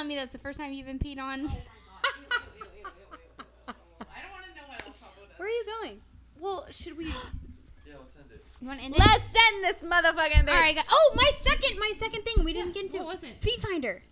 [0.07, 0.09] me.
[0.09, 1.47] Me that's the first time you've been peed on?
[1.47, 1.59] Oh.
[5.37, 6.01] Where are you going?
[6.41, 7.07] Well, should we?
[7.07, 7.13] Yeah,
[8.01, 8.47] let's end it.
[8.61, 9.01] You want to end it?
[9.01, 10.55] Let's send this motherfucking bitch.
[10.55, 10.87] All right, guys.
[10.91, 12.99] Oh, my second, my second thing we didn't get into.
[12.99, 13.41] What was it?
[13.41, 14.03] Feet Finder.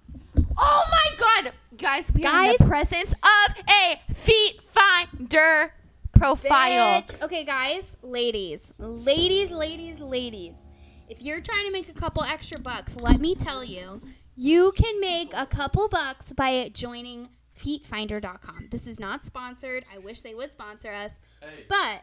[0.59, 2.69] Oh my god, guys, we are in the Guys?
[2.69, 5.75] presence of a feet finder
[6.19, 7.03] profile.
[7.03, 7.23] Bitch.
[7.23, 10.67] Okay, guys, ladies, ladies, ladies, ladies.
[11.09, 14.01] If you're trying to make a couple extra bucks, let me tell you,
[14.37, 17.29] you can make a couple bucks by joining
[17.59, 18.69] feetfinder.com.
[18.71, 19.85] This is not sponsored.
[19.93, 21.65] I wish they would sponsor us, Hey.
[21.69, 22.03] but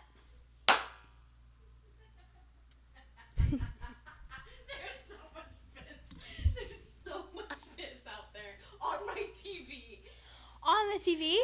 [3.51, 3.59] There's
[5.07, 6.53] so much piss.
[6.55, 9.99] There's so much piss out there on my TV.
[10.63, 11.35] on the TV,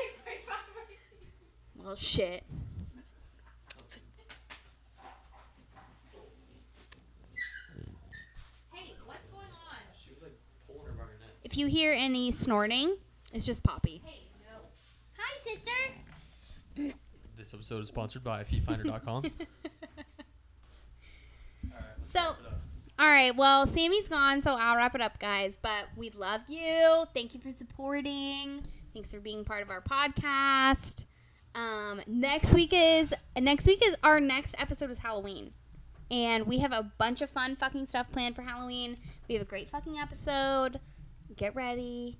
[1.84, 2.44] well, shit.
[8.74, 9.78] Hey, what's going on?
[9.98, 10.38] She was like
[10.68, 11.36] pulling her by her neck.
[11.50, 12.96] If you hear any snorting,
[13.34, 14.04] it's just Poppy.
[14.06, 14.60] Hey, no.
[15.18, 16.94] Hi, sister.
[17.36, 19.26] This episode is sponsored by feetfinder.com.
[22.02, 22.20] So,
[22.98, 23.36] all right.
[23.36, 25.58] Well, Sammy's gone, so I'll wrap it up, guys.
[25.58, 27.06] But we love you.
[27.14, 28.64] Thank you for supporting.
[28.94, 31.06] Thanks for being part of our podcast.
[31.54, 35.52] Um, next week is next week is our next episode is Halloween,
[36.10, 38.98] and we have a bunch of fun fucking stuff planned for Halloween.
[39.28, 40.80] We have a great fucking episode.
[41.36, 42.20] Get ready.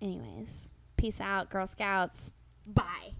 [0.00, 2.32] Anyways, peace out, Girl Scouts.
[2.66, 3.14] Bye.